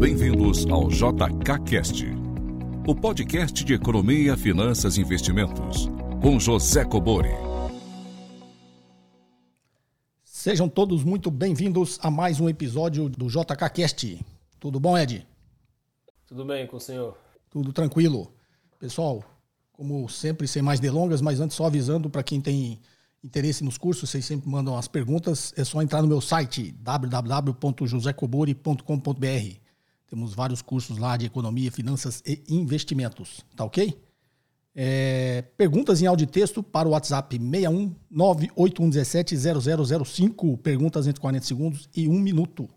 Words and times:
Bem-vindos 0.00 0.64
ao 0.66 0.88
JKCast, 0.88 2.06
o 2.86 2.94
podcast 2.94 3.64
de 3.64 3.74
economia, 3.74 4.36
finanças 4.36 4.96
e 4.96 5.00
investimentos, 5.00 5.88
com 6.22 6.38
José 6.38 6.84
Cobori. 6.84 7.32
Sejam 10.22 10.68
todos 10.68 11.02
muito 11.02 11.32
bem-vindos 11.32 11.98
a 12.00 12.12
mais 12.12 12.38
um 12.38 12.48
episódio 12.48 13.08
do 13.08 13.26
JKCast. 13.26 14.24
Tudo 14.60 14.78
bom, 14.78 14.96
Ed? 14.96 15.26
Tudo 16.28 16.44
bem 16.44 16.64
com 16.68 16.76
o 16.76 16.80
senhor? 16.80 17.18
Tudo 17.50 17.72
tranquilo. 17.72 18.32
Pessoal, 18.78 19.24
como 19.72 20.08
sempre, 20.08 20.46
sem 20.46 20.62
mais 20.62 20.78
delongas, 20.78 21.20
mas 21.20 21.40
antes 21.40 21.56
só 21.56 21.66
avisando 21.66 22.08
para 22.08 22.22
quem 22.22 22.40
tem 22.40 22.78
interesse 23.24 23.64
nos 23.64 23.76
cursos, 23.76 24.08
vocês 24.08 24.24
sempre 24.24 24.48
mandam 24.48 24.78
as 24.78 24.86
perguntas, 24.86 25.52
é 25.56 25.64
só 25.64 25.82
entrar 25.82 26.02
no 26.02 26.08
meu 26.08 26.20
site 26.20 26.70
www.josecobori.com.br. 26.70 29.67
Temos 30.08 30.32
vários 30.32 30.62
cursos 30.62 30.96
lá 30.96 31.18
de 31.18 31.26
economia, 31.26 31.70
finanças 31.70 32.22
e 32.26 32.42
investimentos, 32.48 33.44
tá 33.54 33.64
ok? 33.64 33.94
É, 34.74 35.42
perguntas 35.56 36.00
em 36.00 36.06
áudio 36.06 36.24
e 36.24 36.26
texto 36.26 36.62
para 36.62 36.88
o 36.88 36.92
WhatsApp 36.92 37.36
61 37.36 37.94
98117 38.10 39.36
0005. 40.04 40.56
Perguntas 40.58 41.06
entre 41.06 41.20
40 41.20 41.44
segundos 41.44 41.90
e 41.94 42.08
1 42.08 42.12
minuto. 42.12 42.68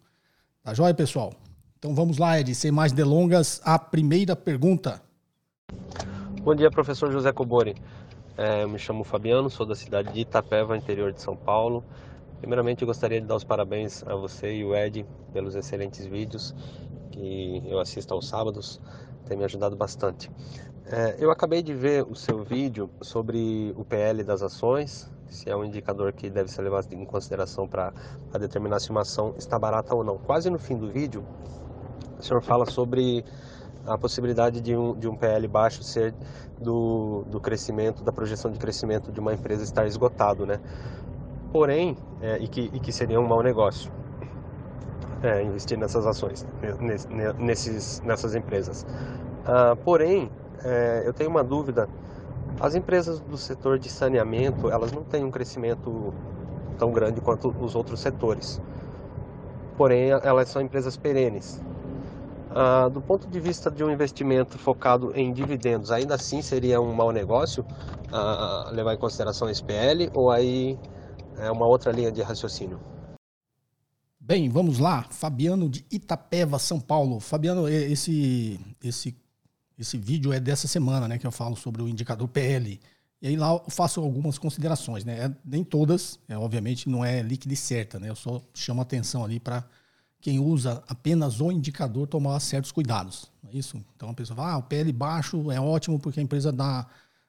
Tá 0.61 0.73
joia, 0.73 0.93
pessoal? 0.93 1.31
Então 1.79 1.95
vamos 1.95 2.17
lá, 2.17 2.37
Ed, 2.39 2.53
sem 2.53 2.69
mais 2.69 2.91
delongas, 2.91 3.61
a 3.63 3.79
primeira 3.79 4.35
pergunta. 4.35 5.01
Bom 6.43 6.53
dia, 6.53 6.69
professor 6.69 7.11
José 7.11 7.31
Cobori. 7.31 7.75
É, 8.37 8.63
eu 8.63 8.69
me 8.69 8.77
chamo 8.77 9.03
Fabiano, 9.03 9.49
sou 9.49 9.65
da 9.65 9.75
cidade 9.75 10.11
de 10.11 10.19
Itapeva, 10.19 10.75
interior 10.75 11.13
de 11.13 11.21
São 11.21 11.35
Paulo. 11.35 11.83
Primeiramente, 12.39 12.81
eu 12.81 12.87
gostaria 12.87 13.21
de 13.21 13.27
dar 13.27 13.35
os 13.35 13.43
parabéns 13.43 14.03
a 14.03 14.15
você 14.15 14.53
e 14.53 14.65
o 14.65 14.75
Ed 14.75 15.05
pelos 15.31 15.55
excelentes 15.55 16.05
vídeos 16.05 16.53
que 17.11 17.61
eu 17.65 17.79
assisto 17.79 18.13
aos 18.13 18.27
sábados, 18.27 18.79
tem 19.25 19.37
me 19.37 19.43
ajudado 19.43 19.75
bastante. 19.75 20.31
É, 20.85 21.15
eu 21.19 21.31
acabei 21.31 21.61
de 21.61 21.73
ver 21.73 22.03
o 22.03 22.15
seu 22.15 22.43
vídeo 22.43 22.89
sobre 23.01 23.73
o 23.77 23.85
PL 23.85 24.23
das 24.23 24.41
ações, 24.41 25.09
se 25.29 25.49
é 25.49 25.55
um 25.55 25.63
indicador 25.63 26.11
que 26.11 26.29
deve 26.29 26.51
ser 26.51 26.61
levado 26.63 26.91
em 26.91 27.05
consideração 27.05 27.67
para 27.67 27.93
determinar 28.39 28.79
se 28.79 28.89
uma 28.89 29.01
ação 29.01 29.33
está 29.37 29.57
barata 29.57 29.95
ou 29.95 30.03
não. 30.03 30.17
Quase 30.17 30.49
no 30.49 30.59
fim 30.59 30.77
do 30.77 30.91
vídeo, 30.91 31.23
o 32.19 32.23
senhor 32.23 32.41
fala 32.41 32.65
sobre 32.65 33.23
a 33.85 33.97
possibilidade 33.97 34.59
de 34.59 34.75
um, 34.75 34.95
de 34.97 35.07
um 35.07 35.15
PL 35.15 35.47
baixo 35.47 35.83
ser 35.83 36.13
do, 36.59 37.23
do 37.29 37.39
crescimento, 37.39 38.03
da 38.03 38.11
projeção 38.11 38.51
de 38.51 38.59
crescimento 38.59 39.11
de 39.11 39.19
uma 39.19 39.33
empresa 39.33 39.63
estar 39.63 39.87
esgotado, 39.87 40.45
né? 40.45 40.59
Porém, 41.51 41.97
é, 42.21 42.37
e, 42.37 42.47
que, 42.47 42.69
e 42.73 42.79
que 42.79 42.91
seria 42.91 43.19
um 43.19 43.27
mau 43.27 43.41
negócio 43.41 43.91
é, 45.23 45.43
investir 45.43 45.77
nessas 45.77 46.05
ações, 46.05 46.45
nesses, 47.39 48.01
nessas 48.01 48.35
empresas. 48.35 48.85
Ah, 49.45 49.75
porém, 49.83 50.29
é, 50.63 51.03
eu 51.05 51.13
tenho 51.13 51.29
uma 51.29 51.43
dúvida. 51.43 51.87
As 52.59 52.75
empresas 52.75 53.19
do 53.19 53.37
setor 53.37 53.79
de 53.79 53.89
saneamento, 53.89 54.69
elas 54.69 54.91
não 54.91 55.03
têm 55.03 55.23
um 55.23 55.31
crescimento 55.31 56.13
tão 56.77 56.91
grande 56.91 57.21
quanto 57.21 57.53
os 57.59 57.75
outros 57.75 57.99
setores. 57.99 58.61
Porém, 59.77 60.09
elas 60.09 60.49
são 60.49 60.61
empresas 60.61 60.97
perenes. 60.97 61.59
Ah, 62.53 62.89
do 62.89 63.01
ponto 63.01 63.29
de 63.29 63.39
vista 63.39 63.71
de 63.71 63.83
um 63.83 63.89
investimento 63.89 64.57
focado 64.59 65.11
em 65.15 65.31
dividendos, 65.31 65.89
ainda 65.91 66.15
assim 66.15 66.41
seria 66.41 66.81
um 66.81 66.93
mau 66.93 67.11
negócio 67.11 67.65
ah, 68.11 68.69
levar 68.71 68.93
em 68.93 68.97
consideração 68.97 69.49
esse 69.49 69.63
PL 69.63 70.09
ou 70.13 70.29
aí 70.29 70.77
é 71.37 71.49
uma 71.49 71.65
outra 71.65 71.91
linha 71.91 72.11
de 72.11 72.21
raciocínio? 72.21 72.79
Bem, 74.31 74.47
vamos 74.47 74.79
lá. 74.79 75.05
Fabiano 75.09 75.67
de 75.67 75.85
Itapeva, 75.91 76.57
São 76.57 76.79
Paulo. 76.79 77.19
Fabiano, 77.19 77.67
esse, 77.67 78.57
esse, 78.81 79.13
esse 79.77 79.97
vídeo 79.97 80.31
é 80.31 80.39
dessa 80.39 80.69
semana, 80.69 81.05
né? 81.05 81.17
Que 81.17 81.27
eu 81.27 81.33
falo 81.33 81.57
sobre 81.57 81.81
o 81.81 81.89
indicador 81.89 82.29
PL. 82.29 82.79
E 83.21 83.27
aí 83.27 83.35
lá 83.35 83.51
eu 83.51 83.65
faço 83.67 83.99
algumas 83.99 84.37
considerações, 84.37 85.03
né? 85.03 85.25
É, 85.25 85.31
nem 85.43 85.65
todas, 85.65 86.17
é, 86.29 86.37
obviamente, 86.37 86.87
não 86.87 87.03
é 87.03 87.21
líquida 87.21 87.53
e 87.53 87.57
certa, 87.57 87.99
né? 87.99 88.07
Eu 88.09 88.15
só 88.15 88.41
chamo 88.53 88.81
atenção 88.81 89.25
ali 89.25 89.37
para 89.37 89.65
quem 90.21 90.39
usa 90.39 90.81
apenas 90.87 91.41
o 91.41 91.51
indicador 91.51 92.07
tomar 92.07 92.39
certos 92.39 92.71
cuidados. 92.71 93.29
É 93.51 93.57
isso? 93.57 93.83
Então 93.97 94.11
a 94.11 94.13
pessoa 94.13 94.37
fala, 94.37 94.53
ah, 94.53 94.57
o 94.59 94.63
PL 94.63 94.93
baixo 94.93 95.51
é 95.51 95.59
ótimo 95.59 95.99
porque 95.99 96.21
a 96.21 96.23
empresa 96.23 96.53
dá, 96.53 96.87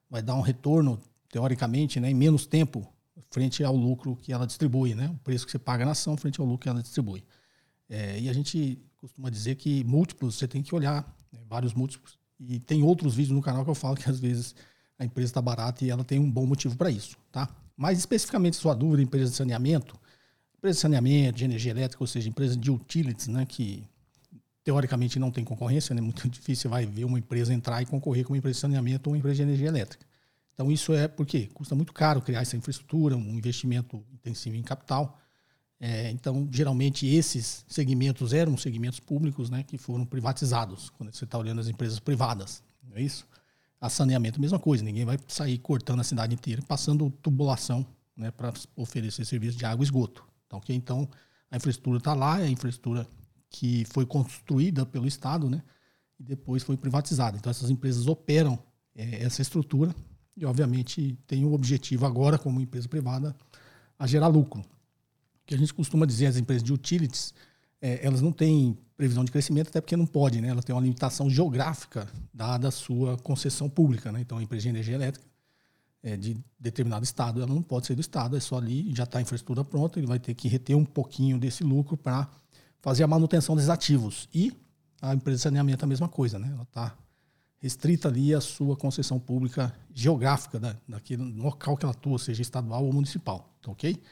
vai 0.09 0.23
dar 0.23 0.37
um 0.37 0.41
retorno, 0.41 1.01
teoricamente, 1.33 1.99
né, 1.99 2.13
em 2.13 2.15
menos 2.15 2.47
tempo 2.47 2.87
frente 3.31 3.63
ao 3.65 3.75
lucro 3.75 4.17
que 4.17 4.33
ela 4.33 4.47
distribui, 4.47 4.95
né? 4.95 5.09
O 5.09 5.19
preço 5.19 5.45
que 5.45 5.53
você 5.53 5.59
paga 5.59 5.85
na 5.85 5.93
ação 5.93 6.17
frente 6.17 6.41
ao 6.41 6.47
lucro 6.47 6.63
que 6.63 6.69
ela 6.69 6.83
distribui. 6.83 7.25
É, 7.89 8.19
e 8.21 8.29
a 8.29 8.33
gente 8.33 8.79
costuma 8.97 9.29
dizer 9.31 9.57
que 9.57 9.85
múltiplos, 9.85 10.37
você 10.37 10.47
tem 10.47 10.63
que 10.63 10.75
olhar 10.75 11.03
né, 11.33 11.41
vários 11.49 11.75
múltiplos. 11.75 12.19
E 12.39 12.59
tem 12.59 12.83
outros 12.83 13.15
vídeos 13.15 13.35
no 13.35 13.43
canal 13.43 13.65
que 13.65 13.71
eu 13.71 13.75
falo 13.75 13.97
que 13.97 14.09
às 14.09 14.19
vezes 14.19 14.55
a 14.99 15.05
empresa 15.05 15.31
está 15.31 15.43
barata 15.43 15.85
e 15.85 15.91
ela 15.91 16.05
tem 16.05 16.19
um 16.19 16.31
bom 16.31 16.47
motivo 16.47 16.77
para 16.77 16.91
isso, 16.91 17.17
tá? 17.31 17.49
Mais 17.77 17.99
especificamente 17.99 18.57
sua 18.57 18.75
dúvida, 18.75 19.03
empresa 19.03 19.31
de 19.31 19.37
saneamento, 19.37 19.99
empresa 20.57 20.77
de 20.77 20.81
saneamento, 20.81 21.39
de 21.39 21.45
energia 21.45 21.73
elétrica, 21.73 22.03
ou 22.03 22.07
seja, 22.07 22.29
empresa 22.29 22.57
de 22.57 22.71
utilities, 22.71 23.29
né, 23.29 23.45
que 23.45 23.85
teoricamente 24.63 25.19
não 25.19 25.31
tem 25.31 25.45
concorrência, 25.45 25.95
né? 25.95 26.01
Muito 26.01 26.27
difícil 26.31 26.63
você 26.63 26.69
vai 26.69 26.87
ver 26.87 27.05
uma 27.05 27.19
empresa 27.19 27.53
entrar 27.53 27.83
e 27.83 27.87
concorrer 27.87 28.25
com 28.25 28.33
uma 28.33 28.39
empresa 28.39 28.55
de 28.55 28.61
saneamento 28.61 29.09
ou 29.09 29.15
uma 29.15 29.19
empresa 29.19 29.37
de 29.37 29.43
energia 29.43 29.69
elétrica. 29.69 30.07
Então, 30.63 30.71
isso 30.71 30.93
é 30.93 31.09
porque 31.09 31.49
custa 31.49 31.75
muito 31.75 31.93
caro 31.93 32.23
criar 32.23 32.43
essa 32.43 32.57
infraestrutura, 32.57 33.17
um 33.17 33.35
investimento 33.35 34.01
intensivo 34.13 34.55
em 34.55 34.63
capital. 34.63 35.19
É, 35.81 36.09
então, 36.13 36.49
geralmente, 36.53 37.05
esses 37.05 37.65
segmentos 37.67 38.33
eram 38.33 38.57
segmentos 38.57 39.01
públicos 39.01 39.51
né, 39.51 39.65
que 39.65 39.77
foram 39.77 40.07
privatizados, 40.07 40.89
quando 40.91 41.13
você 41.13 41.25
está 41.25 41.37
olhando 41.37 41.61
as 41.61 41.67
empresas 41.67 41.99
privadas. 41.99 42.63
Não 42.81 42.97
é 42.97 43.03
isso? 43.03 43.27
A 43.81 43.91
saneamento, 43.91 44.41
mesma 44.41 44.61
coisa. 44.61 44.85
Ninguém 44.85 45.05
vai 45.05 45.19
sair 45.27 45.59
cortando 45.59 45.99
a 45.99 46.05
cidade 46.05 46.33
inteira, 46.33 46.63
passando 46.63 47.11
tubulação 47.11 47.85
né, 48.17 48.31
para 48.31 48.53
oferecer 48.77 49.25
serviço 49.25 49.59
de 49.59 49.65
água 49.65 49.83
e 49.83 49.87
esgoto. 49.87 50.25
Então, 50.47 50.63
então 50.69 51.09
a 51.51 51.57
infraestrutura 51.57 51.99
está 51.99 52.15
lá, 52.15 52.41
é 52.41 52.45
a 52.45 52.49
infraestrutura 52.49 53.05
que 53.51 53.85
foi 53.87 54.07
construída 54.07 54.87
pelo 54.87 55.09
Estado 55.09 55.51
né, 55.51 55.61
e 56.21 56.23
depois 56.23 56.63
foi 56.63 56.77
privatizada. 56.77 57.37
Então, 57.37 57.51
essas 57.51 57.69
empresas 57.69 58.07
operam 58.07 58.57
é, 58.95 59.25
essa 59.25 59.43
estrutura 59.43 59.93
e, 60.37 60.45
obviamente, 60.45 61.19
tem 61.27 61.45
o 61.45 61.53
objetivo 61.53 62.07
agora, 62.07 62.39
como 62.39 62.61
empresa 62.61 62.89
privada, 62.89 63.37
a 63.99 64.07
gerar 64.07 64.29
lucro. 64.29 64.65
Que 65.45 65.55
a 65.55 65.59
gente 65.59 65.73
costuma 65.75 66.07
dizer, 66.07 66.27
as 66.27 66.37
empresas 66.37 66.63
de 66.63 66.73
utilities, 66.73 67.35
é, 67.81 68.05
elas 68.07 68.21
não 68.21 68.33
têm 68.33 68.77
previsão 68.97 69.25
de 69.25 69.33
crescimento, 69.33 69.69
até 69.69 69.81
porque 69.81 69.97
não 69.97 70.07
pode, 70.07 70.41
né? 70.41 70.49
Elas 70.49 70.65
têm 70.65 70.75
uma 70.75 70.81
limitação 70.81 71.29
geográfica 71.29 72.09
dada 72.33 72.69
a 72.69 72.71
sua 72.71 73.17
concessão 73.19 73.69
pública, 73.69 74.13
né? 74.13 74.21
Então, 74.21 74.39
a 74.39 74.43
empresa 74.43 74.63
de 74.63 74.69
energia 74.69 74.95
elétrica 74.95 75.27
é, 76.03 76.17
de 76.17 76.37
determinado 76.59 77.05
estado, 77.05 77.43
ela 77.43 77.53
não 77.53 77.63
pode 77.63 77.87
ser 77.87 77.95
do 77.95 78.01
estado, 78.01 78.37
é 78.37 78.41
só 78.41 78.57
ali, 78.57 78.95
já 78.95 79.05
está 79.05 79.19
a 79.19 79.23
infraestrutura 79.23 79.65
pronta, 79.65 79.99
ele 79.99 80.07
vai 80.07 80.19
ter 80.19 80.35
que 80.35 80.49
reter 80.49 80.77
um 80.77 80.85
pouquinho 80.85 81.39
desse 81.39 81.63
lucro 81.63 81.97
para 81.97 82.29
fazer 82.81 83.05
a 83.05 83.07
manutenção 83.07 83.55
dos 83.55 83.69
ativos. 83.69 84.29
E 84.35 84.53
a 85.01 85.15
empresa 85.15 85.37
de 85.37 85.43
saneamento 85.43 85.85
é 85.85 85.87
a 85.87 85.89
mesma 85.89 86.09
coisa, 86.09 86.39
né? 86.39 86.51
Ela 86.53 86.63
está 86.63 86.97
restrita 87.63 88.09
ali 88.09 88.35
a 88.35 88.41
sua 88.41 88.77
concessão 88.77 89.21
pública 89.21 89.73
geográfica 89.95 90.59
da, 90.59 90.77
daquele 90.87 91.23
local 91.23 91.77
que 91.77 91.85
ela 91.85 91.95
atua, 91.95 92.19
seja 92.19 92.43
estadual 92.43 92.85
ou 92.85 92.93
municipal, 92.93 93.49
tá 93.63 93.71
ok? 93.71 94.03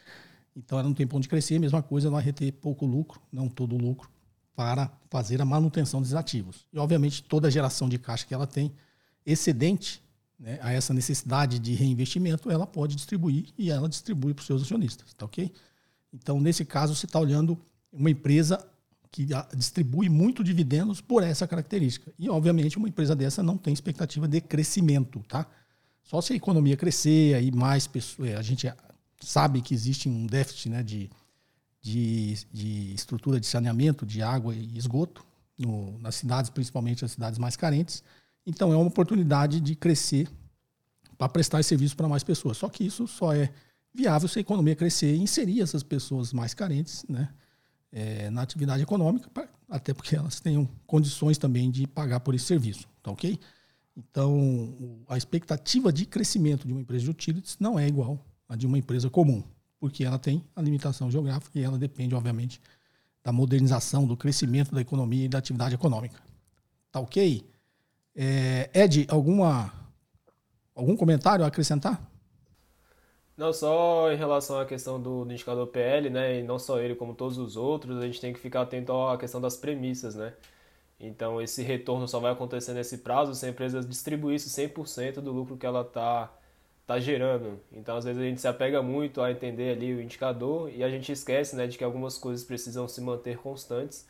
Então 0.54 0.78
ela 0.78 0.86
não 0.86 0.94
tem 0.94 1.04
ponto 1.04 1.22
de 1.22 1.28
crescer, 1.28 1.56
a 1.56 1.60
mesma 1.60 1.82
coisa, 1.82 2.06
ela 2.06 2.16
vai 2.16 2.24
reter 2.24 2.52
pouco 2.52 2.86
lucro, 2.86 3.20
não 3.32 3.48
todo 3.48 3.74
o 3.74 3.78
lucro, 3.78 4.08
para 4.54 4.88
fazer 5.10 5.42
a 5.42 5.44
manutenção 5.44 6.00
dos 6.00 6.14
ativos. 6.14 6.64
E 6.72 6.78
obviamente 6.78 7.24
toda 7.24 7.48
a 7.48 7.50
geração 7.50 7.88
de 7.88 7.98
caixa 7.98 8.24
que 8.24 8.32
ela 8.32 8.46
tem 8.46 8.72
excedente 9.26 10.00
né, 10.38 10.60
a 10.62 10.72
essa 10.72 10.94
necessidade 10.94 11.58
de 11.58 11.74
reinvestimento, 11.74 12.50
ela 12.50 12.66
pode 12.66 12.94
distribuir 12.94 13.46
e 13.58 13.68
ela 13.68 13.88
distribui 13.88 14.32
para 14.32 14.42
os 14.42 14.46
seus 14.46 14.62
acionistas, 14.62 15.12
tá 15.12 15.26
ok? 15.26 15.52
Então 16.12 16.40
nesse 16.40 16.64
caso 16.64 16.94
você 16.94 17.06
está 17.06 17.18
olhando 17.18 17.58
uma 17.92 18.10
empresa 18.10 18.64
que 19.10 19.26
distribui 19.56 20.08
muito 20.08 20.44
dividendos 20.44 21.00
por 21.00 21.22
essa 21.22 21.46
característica. 21.46 22.12
E, 22.18 22.28
obviamente, 22.28 22.78
uma 22.78 22.88
empresa 22.88 23.16
dessa 23.16 23.42
não 23.42 23.56
tem 23.56 23.72
expectativa 23.72 24.28
de 24.28 24.40
crescimento, 24.40 25.20
tá? 25.28 25.46
Só 26.02 26.20
se 26.20 26.32
a 26.32 26.36
economia 26.36 26.76
crescer, 26.76 27.34
aí 27.34 27.50
mais 27.50 27.86
pessoas. 27.86 28.30
É, 28.30 28.36
a 28.36 28.42
gente 28.42 28.72
sabe 29.20 29.60
que 29.60 29.74
existe 29.74 30.08
um 30.08 30.26
déficit 30.26 30.68
né, 30.68 30.82
de, 30.82 31.10
de, 31.82 32.34
de 32.52 32.94
estrutura 32.94 33.40
de 33.40 33.46
saneamento, 33.46 34.06
de 34.06 34.22
água 34.22 34.54
e 34.54 34.78
esgoto, 34.78 35.24
no, 35.58 35.98
nas 35.98 36.14
cidades, 36.14 36.48
principalmente 36.48 37.04
as 37.04 37.12
cidades 37.12 37.38
mais 37.38 37.56
carentes. 37.56 38.02
Então, 38.46 38.72
é 38.72 38.76
uma 38.76 38.86
oportunidade 38.86 39.60
de 39.60 39.74
crescer 39.74 40.28
para 41.18 41.28
prestar 41.28 41.62
serviço 41.64 41.96
para 41.96 42.08
mais 42.08 42.22
pessoas. 42.22 42.56
Só 42.56 42.68
que 42.68 42.84
isso 42.84 43.06
só 43.06 43.34
é 43.34 43.52
viável 43.92 44.28
se 44.28 44.38
a 44.38 44.42
economia 44.42 44.76
crescer 44.76 45.14
e 45.14 45.20
inserir 45.20 45.60
essas 45.60 45.82
pessoas 45.82 46.32
mais 46.32 46.54
carentes, 46.54 47.04
né? 47.08 47.28
É, 47.92 48.30
na 48.30 48.42
atividade 48.42 48.82
econômica, 48.82 49.28
até 49.68 49.92
porque 49.92 50.16
elas 50.16 50.40
tenham 50.40 50.68
condições 50.86 51.38
também 51.38 51.70
de 51.70 51.86
pagar 51.86 52.20
por 52.20 52.34
esse 52.34 52.44
serviço, 52.44 52.88
tá 53.02 53.10
ok? 53.10 53.38
Então, 53.96 55.04
a 55.08 55.16
expectativa 55.16 55.92
de 55.92 56.06
crescimento 56.06 56.66
de 56.66 56.72
uma 56.72 56.80
empresa 56.80 57.04
de 57.04 57.10
utilities 57.10 57.56
não 57.58 57.78
é 57.78 57.86
igual 57.86 58.24
à 58.48 58.56
de 58.56 58.66
uma 58.66 58.78
empresa 58.78 59.10
comum, 59.10 59.42
porque 59.78 60.04
ela 60.04 60.18
tem 60.18 60.44
a 60.54 60.62
limitação 60.62 61.10
geográfica 61.10 61.58
e 61.58 61.62
ela 61.62 61.78
depende, 61.78 62.14
obviamente, 62.14 62.60
da 63.22 63.32
modernização, 63.32 64.06
do 64.06 64.16
crescimento 64.16 64.74
da 64.74 64.80
economia 64.80 65.26
e 65.26 65.28
da 65.28 65.38
atividade 65.38 65.74
econômica. 65.74 66.18
Tá 66.90 67.00
ok? 67.00 67.46
É, 68.14 68.70
Ed, 68.74 69.06
alguma, 69.08 69.72
algum 70.74 70.96
comentário 70.96 71.44
a 71.44 71.48
acrescentar? 71.48 72.09
Não, 73.40 73.54
só 73.54 74.12
em 74.12 74.16
relação 74.16 74.60
à 74.60 74.66
questão 74.66 75.00
do, 75.00 75.24
do, 75.24 75.32
indicador 75.32 75.66
PL, 75.68 76.10
né, 76.10 76.40
e 76.40 76.42
não 76.42 76.58
só 76.58 76.78
ele 76.78 76.94
como 76.94 77.14
todos 77.14 77.38
os 77.38 77.56
outros, 77.56 77.96
a 77.96 78.04
gente 78.06 78.20
tem 78.20 78.34
que 78.34 78.38
ficar 78.38 78.60
atento 78.60 78.92
à 78.92 79.16
questão 79.16 79.40
das 79.40 79.56
premissas, 79.56 80.14
né? 80.14 80.34
Então, 81.00 81.40
esse 81.40 81.62
retorno 81.62 82.06
só 82.06 82.20
vai 82.20 82.32
acontecer 82.32 82.74
nesse 82.74 82.98
prazo 82.98 83.34
se 83.34 83.46
a 83.46 83.48
empresa 83.48 83.80
distribuísse 83.82 84.50
100% 84.50 85.22
do 85.22 85.32
lucro 85.32 85.56
que 85.56 85.64
ela 85.64 85.80
está 85.82 86.30
tá 86.86 87.00
gerando. 87.00 87.58
Então, 87.72 87.96
às 87.96 88.04
vezes 88.04 88.20
a 88.20 88.24
gente 88.26 88.40
se 88.42 88.48
apega 88.48 88.82
muito 88.82 89.22
a 89.22 89.30
entender 89.32 89.70
ali 89.72 89.94
o 89.94 90.02
indicador 90.02 90.70
e 90.70 90.84
a 90.84 90.90
gente 90.90 91.10
esquece, 91.10 91.56
né, 91.56 91.66
de 91.66 91.78
que 91.78 91.84
algumas 91.84 92.18
coisas 92.18 92.44
precisam 92.44 92.86
se 92.88 93.00
manter 93.00 93.38
constantes 93.38 94.06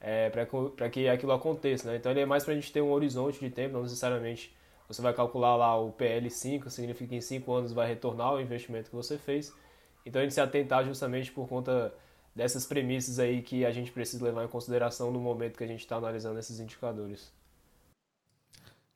é, 0.00 0.30
para 0.30 0.90
que 0.90 1.08
aquilo 1.08 1.32
aconteça, 1.32 1.90
né? 1.90 1.96
Então, 1.96 2.10
ele 2.12 2.20
é 2.22 2.26
mais 2.26 2.44
para 2.44 2.54
a 2.54 2.56
gente 2.56 2.72
ter 2.72 2.82
um 2.82 2.90
horizonte 2.92 3.38
de 3.40 3.50
tempo, 3.50 3.74
não 3.74 3.82
necessariamente 3.84 4.52
você 4.88 5.00
vai 5.00 5.14
calcular 5.14 5.56
lá 5.56 5.78
o 5.78 5.92
PL5, 5.92 6.68
significa 6.68 7.10
que 7.10 7.16
em 7.16 7.20
5 7.20 7.52
anos 7.52 7.72
vai 7.72 7.88
retornar 7.88 8.34
o 8.34 8.40
investimento 8.40 8.90
que 8.90 8.96
você 8.96 9.18
fez. 9.18 9.52
Então 10.04 10.20
a 10.20 10.24
gente 10.24 10.34
se 10.34 10.40
atentar 10.40 10.84
justamente 10.84 11.32
por 11.32 11.48
conta 11.48 11.92
dessas 12.34 12.66
premissas 12.66 13.18
aí 13.18 13.42
que 13.42 13.64
a 13.64 13.70
gente 13.70 13.90
precisa 13.92 14.24
levar 14.24 14.44
em 14.44 14.48
consideração 14.48 15.10
no 15.10 15.20
momento 15.20 15.56
que 15.56 15.64
a 15.64 15.68
gente 15.68 15.80
está 15.80 15.96
analisando 15.96 16.38
esses 16.38 16.60
indicadores. 16.60 17.32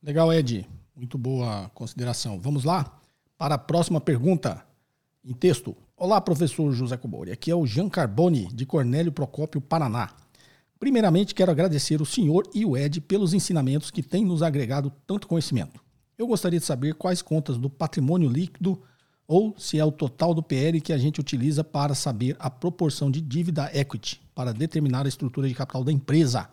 Legal, 0.02 0.32
Ed. 0.32 0.68
Muito 0.94 1.16
boa 1.16 1.70
consideração. 1.74 2.38
Vamos 2.40 2.64
lá 2.64 3.00
para 3.36 3.54
a 3.54 3.58
próxima 3.58 4.00
pergunta 4.00 4.64
em 5.24 5.32
texto. 5.32 5.76
Olá, 5.96 6.20
professor 6.20 6.70
José 6.72 6.96
Cobori. 6.96 7.32
Aqui 7.32 7.50
é 7.50 7.54
o 7.54 7.66
Jean 7.66 7.88
Carboni, 7.88 8.46
de 8.48 8.66
Cornélio 8.66 9.12
Procópio, 9.12 9.60
Paraná. 9.60 10.10
Primeiramente, 10.78 11.34
quero 11.34 11.50
agradecer 11.50 12.00
o 12.00 12.06
senhor 12.06 12.48
e 12.54 12.64
o 12.64 12.76
Ed 12.76 13.00
pelos 13.00 13.34
ensinamentos 13.34 13.90
que 13.90 14.02
têm 14.02 14.24
nos 14.24 14.42
agregado 14.42 14.92
tanto 15.06 15.26
conhecimento. 15.26 15.80
Eu 16.16 16.26
gostaria 16.26 16.58
de 16.58 16.64
saber 16.64 16.94
quais 16.94 17.20
contas 17.22 17.56
do 17.56 17.68
patrimônio 17.68 18.28
líquido 18.28 18.80
ou 19.26 19.54
se 19.58 19.78
é 19.78 19.84
o 19.84 19.92
total 19.92 20.32
do 20.32 20.42
PL 20.42 20.80
que 20.80 20.92
a 20.92 20.98
gente 20.98 21.20
utiliza 21.20 21.62
para 21.62 21.94
saber 21.94 22.34
a 22.38 22.48
proporção 22.48 23.10
de 23.10 23.20
dívida 23.20 23.70
equity 23.74 24.20
para 24.34 24.54
determinar 24.54 25.04
a 25.04 25.08
estrutura 25.08 25.46
de 25.46 25.54
capital 25.54 25.84
da 25.84 25.92
empresa, 25.92 26.48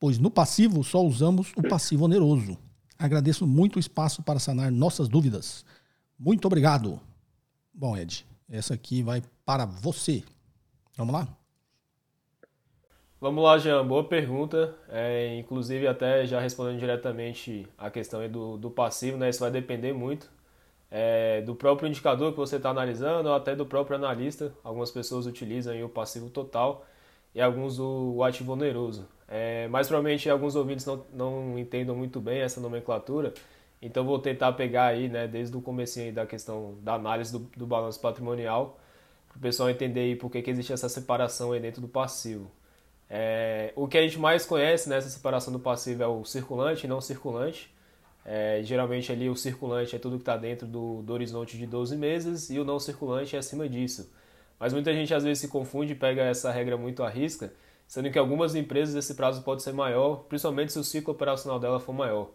pois 0.00 0.18
no 0.18 0.30
passivo 0.30 0.82
só 0.82 1.00
usamos 1.04 1.52
o 1.56 1.62
passivo 1.62 2.06
oneroso. 2.06 2.58
Agradeço 2.98 3.46
muito 3.46 3.76
o 3.76 3.80
espaço 3.80 4.22
para 4.22 4.40
sanar 4.40 4.72
nossas 4.72 5.08
dúvidas. 5.08 5.64
Muito 6.18 6.46
obrigado. 6.46 7.00
Bom, 7.72 7.96
Ed, 7.96 8.26
essa 8.48 8.74
aqui 8.74 9.02
vai 9.02 9.22
para 9.44 9.64
você. 9.64 10.24
Vamos 10.96 11.14
lá? 11.14 11.41
Vamos 13.22 13.44
lá, 13.44 13.56
Jean, 13.56 13.86
boa 13.86 14.02
pergunta. 14.02 14.74
É, 14.88 15.36
inclusive, 15.38 15.86
até 15.86 16.26
já 16.26 16.40
respondendo 16.40 16.80
diretamente 16.80 17.64
a 17.78 17.88
questão 17.88 18.28
do, 18.28 18.56
do 18.56 18.68
passivo, 18.68 19.16
né? 19.16 19.30
Isso 19.30 19.38
vai 19.38 19.48
depender 19.48 19.92
muito 19.92 20.28
é, 20.90 21.40
do 21.42 21.54
próprio 21.54 21.88
indicador 21.88 22.32
que 22.32 22.36
você 22.36 22.56
está 22.56 22.70
analisando 22.70 23.28
ou 23.28 23.34
até 23.36 23.54
do 23.54 23.64
próprio 23.64 23.96
analista. 23.96 24.52
Algumas 24.64 24.90
pessoas 24.90 25.24
utilizam 25.24 25.80
o 25.84 25.88
passivo 25.88 26.30
total 26.30 26.84
e 27.32 27.40
alguns 27.40 27.78
o, 27.78 28.14
o 28.16 28.24
ativo 28.24 28.54
oneroso. 28.54 29.06
É, 29.28 29.68
mais 29.68 29.86
provavelmente 29.86 30.28
alguns 30.28 30.56
ouvintes 30.56 30.84
não, 30.84 31.06
não 31.12 31.56
entendam 31.56 31.94
muito 31.94 32.20
bem 32.20 32.40
essa 32.40 32.60
nomenclatura, 32.60 33.32
então 33.80 34.04
vou 34.04 34.18
tentar 34.18 34.52
pegar 34.54 34.86
aí, 34.86 35.08
né, 35.08 35.28
desde 35.28 35.56
o 35.56 35.60
começo 35.62 36.00
da 36.12 36.26
questão 36.26 36.74
da 36.82 36.94
análise 36.94 37.32
do, 37.32 37.38
do 37.56 37.66
balanço 37.68 38.00
patrimonial, 38.00 38.80
para 39.28 39.38
o 39.38 39.40
pessoal 39.40 39.70
entender 39.70 40.00
aí 40.00 40.16
por 40.16 40.28
que, 40.30 40.42
que 40.42 40.50
existe 40.50 40.72
essa 40.72 40.88
separação 40.88 41.52
aí 41.52 41.60
dentro 41.60 41.80
do 41.80 41.88
passivo. 41.88 42.50
É, 43.14 43.74
o 43.76 43.86
que 43.86 43.98
a 43.98 44.00
gente 44.00 44.18
mais 44.18 44.46
conhece 44.46 44.88
nessa 44.88 45.10
separação 45.10 45.52
do 45.52 45.60
passivo 45.60 46.02
é 46.02 46.06
o 46.06 46.24
circulante 46.24 46.86
e 46.86 46.88
não 46.88 46.98
circulante. 46.98 47.70
É, 48.24 48.62
geralmente 48.62 49.12
ali 49.12 49.28
o 49.28 49.36
circulante 49.36 49.94
é 49.94 49.98
tudo 49.98 50.16
que 50.16 50.22
está 50.22 50.34
dentro 50.34 50.66
do, 50.66 51.02
do, 51.02 51.12
horizonte 51.12 51.58
de 51.58 51.66
12 51.66 51.94
meses 51.94 52.48
e 52.48 52.58
o 52.58 52.64
não 52.64 52.78
circulante 52.78 53.36
é 53.36 53.38
acima 53.38 53.68
disso. 53.68 54.10
Mas 54.58 54.72
muita 54.72 54.94
gente 54.94 55.12
às 55.12 55.24
vezes 55.24 55.40
se 55.40 55.48
confunde 55.48 55.92
e 55.92 55.94
pega 55.94 56.22
essa 56.22 56.50
regra 56.50 56.78
muito 56.78 57.02
à 57.02 57.10
risca, 57.10 57.52
sendo 57.86 58.10
que 58.10 58.18
algumas 58.18 58.54
empresas 58.54 58.94
esse 58.94 59.14
prazo 59.14 59.42
pode 59.42 59.62
ser 59.62 59.74
maior, 59.74 60.24
principalmente 60.24 60.72
se 60.72 60.78
o 60.78 60.84
ciclo 60.84 61.12
operacional 61.12 61.60
dela 61.60 61.78
for 61.78 61.92
maior. 61.92 62.30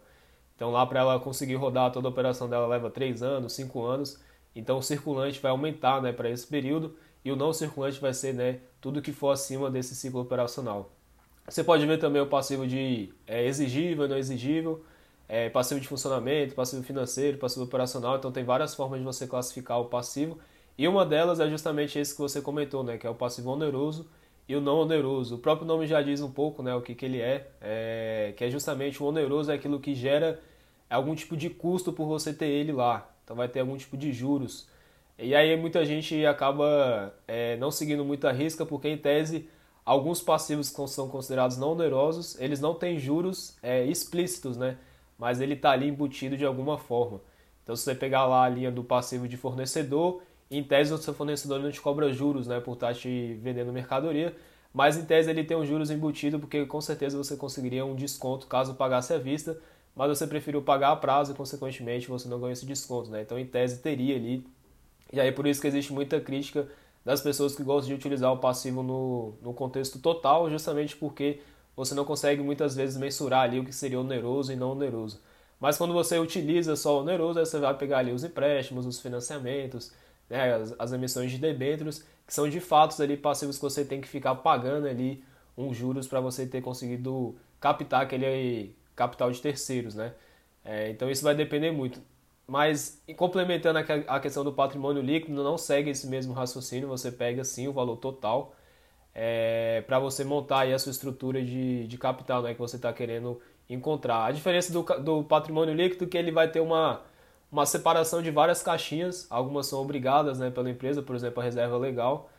Então 0.54 0.70
lá 0.70 0.86
para 0.86 1.00
ela 1.00 1.18
conseguir 1.18 1.56
rodar 1.56 1.90
toda 1.90 2.06
a 2.06 2.10
operação 2.10 2.48
dela 2.48 2.68
leva 2.68 2.88
3 2.88 3.20
anos, 3.20 3.52
5 3.54 3.84
anos, 3.84 4.20
então 4.54 4.78
o 4.78 4.82
circulante 4.82 5.40
vai 5.40 5.50
aumentar 5.50 6.00
né, 6.00 6.12
para 6.12 6.30
esse 6.30 6.46
período 6.46 6.96
e 7.24 7.32
o 7.32 7.36
não 7.36 7.52
circulante 7.52 8.00
vai 8.00 8.14
ser 8.14 8.32
né, 8.32 8.60
tudo 8.80 9.02
que 9.02 9.12
for 9.12 9.30
acima 9.30 9.70
desse 9.70 9.94
ciclo 9.94 10.20
operacional. 10.20 10.90
Você 11.48 11.64
pode 11.64 11.86
ver 11.86 11.98
também 11.98 12.20
o 12.20 12.26
passivo 12.26 12.66
de 12.66 13.12
é, 13.26 13.46
exigível, 13.46 14.06
não 14.06 14.18
exigível, 14.18 14.84
é, 15.28 15.48
passivo 15.48 15.80
de 15.80 15.88
funcionamento, 15.88 16.54
passivo 16.54 16.82
financeiro, 16.82 17.38
passivo 17.38 17.64
operacional, 17.64 18.16
então 18.16 18.30
tem 18.30 18.44
várias 18.44 18.74
formas 18.74 18.98
de 18.98 19.04
você 19.04 19.26
classificar 19.26 19.80
o 19.80 19.86
passivo. 19.86 20.38
E 20.76 20.86
uma 20.86 21.04
delas 21.04 21.40
é 21.40 21.48
justamente 21.48 21.98
esse 21.98 22.14
que 22.14 22.20
você 22.20 22.40
comentou, 22.40 22.84
né, 22.84 22.98
que 22.98 23.06
é 23.06 23.10
o 23.10 23.14
passivo 23.14 23.50
oneroso 23.50 24.08
e 24.48 24.54
o 24.56 24.60
não 24.60 24.78
oneroso. 24.78 25.34
O 25.36 25.38
próprio 25.38 25.66
nome 25.66 25.86
já 25.86 26.00
diz 26.00 26.20
um 26.20 26.30
pouco 26.30 26.62
né, 26.62 26.74
o 26.74 26.80
que, 26.80 26.94
que 26.94 27.04
ele 27.04 27.20
é, 27.20 27.48
é, 27.60 28.32
que 28.36 28.44
é 28.44 28.50
justamente 28.50 29.02
o 29.02 29.06
oneroso 29.06 29.50
é 29.50 29.54
aquilo 29.54 29.80
que 29.80 29.94
gera 29.94 30.40
algum 30.88 31.14
tipo 31.14 31.36
de 31.36 31.50
custo 31.50 31.92
por 31.92 32.06
você 32.06 32.32
ter 32.32 32.46
ele 32.46 32.72
lá. 32.72 33.10
Então 33.24 33.36
vai 33.36 33.48
ter 33.48 33.60
algum 33.60 33.76
tipo 33.76 33.96
de 33.96 34.12
juros. 34.12 34.68
E 35.18 35.34
aí 35.34 35.56
muita 35.56 35.84
gente 35.84 36.24
acaba 36.24 37.12
é, 37.26 37.56
não 37.56 37.70
seguindo 37.72 38.04
muita 38.04 38.30
risca, 38.30 38.64
porque 38.64 38.88
em 38.88 38.96
tese 38.96 39.48
alguns 39.84 40.20
passivos 40.22 40.70
que 40.70 40.86
são 40.88 41.08
considerados 41.08 41.56
não 41.56 41.72
onerosos, 41.72 42.40
eles 42.40 42.60
não 42.60 42.74
têm 42.74 42.98
juros 42.98 43.56
é, 43.62 43.84
explícitos, 43.86 44.56
né? 44.56 44.76
Mas 45.18 45.40
ele 45.40 45.54
está 45.54 45.72
ali 45.72 45.88
embutido 45.88 46.36
de 46.36 46.44
alguma 46.44 46.78
forma. 46.78 47.20
Então 47.64 47.74
se 47.74 47.82
você 47.82 47.94
pegar 47.94 48.26
lá 48.26 48.44
a 48.44 48.48
linha 48.48 48.70
do 48.70 48.84
passivo 48.84 49.26
de 49.26 49.36
fornecedor, 49.36 50.22
em 50.50 50.62
tese 50.62 50.92
o 50.92 50.98
seu 50.98 51.12
fornecedor 51.12 51.58
não 51.58 51.70
te 51.70 51.80
cobra 51.80 52.12
juros, 52.12 52.46
né? 52.46 52.60
Por 52.60 52.74
estar 52.74 52.88
tá 52.88 52.94
te 52.94 53.34
vendendo 53.42 53.72
mercadoria, 53.72 54.36
mas 54.72 54.96
em 54.96 55.04
tese 55.04 55.30
ele 55.30 55.42
tem 55.42 55.56
um 55.56 55.66
juros 55.66 55.90
embutido, 55.90 56.38
porque 56.38 56.64
com 56.64 56.80
certeza 56.80 57.18
você 57.18 57.36
conseguiria 57.36 57.84
um 57.84 57.96
desconto 57.96 58.46
caso 58.46 58.74
pagasse 58.74 59.12
à 59.12 59.18
vista, 59.18 59.58
mas 59.96 60.16
você 60.16 60.28
preferiu 60.28 60.62
pagar 60.62 60.92
a 60.92 60.96
prazo 60.96 61.32
e 61.32 61.34
consequentemente 61.34 62.06
você 62.08 62.28
não 62.28 62.38
ganhou 62.38 62.52
esse 62.52 62.64
desconto, 62.64 63.10
né? 63.10 63.22
Então 63.22 63.36
em 63.36 63.46
tese 63.46 63.82
teria 63.82 64.14
ali 64.14 64.46
e 65.12 65.20
aí 65.20 65.32
por 65.32 65.46
isso 65.46 65.60
que 65.60 65.66
existe 65.66 65.92
muita 65.92 66.20
crítica 66.20 66.68
das 67.04 67.20
pessoas 67.20 67.54
que 67.54 67.62
gostam 67.62 67.88
de 67.88 67.94
utilizar 67.94 68.32
o 68.32 68.38
passivo 68.38 68.82
no, 68.82 69.34
no 69.40 69.54
contexto 69.54 69.98
total, 69.98 70.50
justamente 70.50 70.96
porque 70.96 71.40
você 71.74 71.94
não 71.94 72.04
consegue 72.04 72.42
muitas 72.42 72.74
vezes 72.74 72.96
mensurar 72.96 73.42
ali 73.44 73.60
o 73.60 73.64
que 73.64 73.72
seria 73.72 74.00
oneroso 74.00 74.52
e 74.52 74.56
não 74.56 74.72
oneroso. 74.72 75.20
Mas 75.60 75.76
quando 75.76 75.92
você 75.92 76.18
utiliza 76.18 76.76
só 76.76 76.98
o 76.98 77.00
oneroso, 77.00 77.38
aí 77.38 77.46
você 77.46 77.58
vai 77.58 77.74
pegar 77.76 77.98
ali 77.98 78.12
os 78.12 78.24
empréstimos, 78.24 78.86
os 78.86 79.00
financiamentos, 79.00 79.92
né, 80.28 80.54
as, 80.54 80.74
as 80.78 80.92
emissões 80.92 81.30
de 81.30 81.38
debêntures, 81.38 82.04
que 82.26 82.34
são 82.34 82.48
de 82.48 82.60
fato 82.60 83.00
ali 83.02 83.16
passivos 83.16 83.56
que 83.56 83.62
você 83.62 83.84
tem 83.84 84.00
que 84.00 84.08
ficar 84.08 84.34
pagando 84.36 84.86
ali 84.86 85.24
uns 85.56 85.76
juros 85.76 86.06
para 86.06 86.20
você 86.20 86.46
ter 86.46 86.60
conseguido 86.60 87.36
captar 87.60 88.02
aquele 88.02 88.74
capital 88.94 89.30
de 89.30 89.40
terceiros, 89.40 89.94
né? 89.94 90.12
É, 90.64 90.90
então 90.90 91.10
isso 91.10 91.24
vai 91.24 91.34
depender 91.34 91.70
muito. 91.70 92.00
Mas, 92.48 93.02
complementando 93.16 93.78
a 94.06 94.18
questão 94.20 94.42
do 94.42 94.52
patrimônio 94.52 95.02
líquido, 95.02 95.44
não 95.44 95.58
segue 95.58 95.90
esse 95.90 96.06
mesmo 96.06 96.32
raciocínio, 96.32 96.88
você 96.88 97.12
pega 97.12 97.44
sim 97.44 97.68
o 97.68 97.72
valor 97.72 97.96
total 97.98 98.54
é, 99.14 99.82
para 99.86 99.98
você 99.98 100.24
montar 100.24 100.60
aí 100.60 100.72
a 100.72 100.78
sua 100.78 100.90
estrutura 100.92 101.44
de, 101.44 101.86
de 101.88 101.98
capital 101.98 102.40
né, 102.42 102.54
que 102.54 102.60
você 102.60 102.76
está 102.76 102.92
querendo 102.92 103.40
encontrar. 103.68 104.24
A 104.24 104.32
diferença 104.32 104.72
do, 104.72 104.82
do 105.00 105.24
patrimônio 105.24 105.74
líquido 105.74 106.04
é 106.04 106.08
que 106.08 106.16
ele 106.16 106.30
vai 106.30 106.48
ter 106.48 106.60
uma, 106.60 107.02
uma 107.50 107.66
separação 107.66 108.22
de 108.22 108.30
várias 108.30 108.62
caixinhas, 108.62 109.26
algumas 109.28 109.66
são 109.66 109.80
obrigadas 109.80 110.38
né, 110.38 110.50
pela 110.50 110.70
empresa, 110.70 111.02
por 111.02 111.16
exemplo, 111.16 111.40
a 111.40 111.44
reserva 111.44 111.76
legal, 111.76 112.30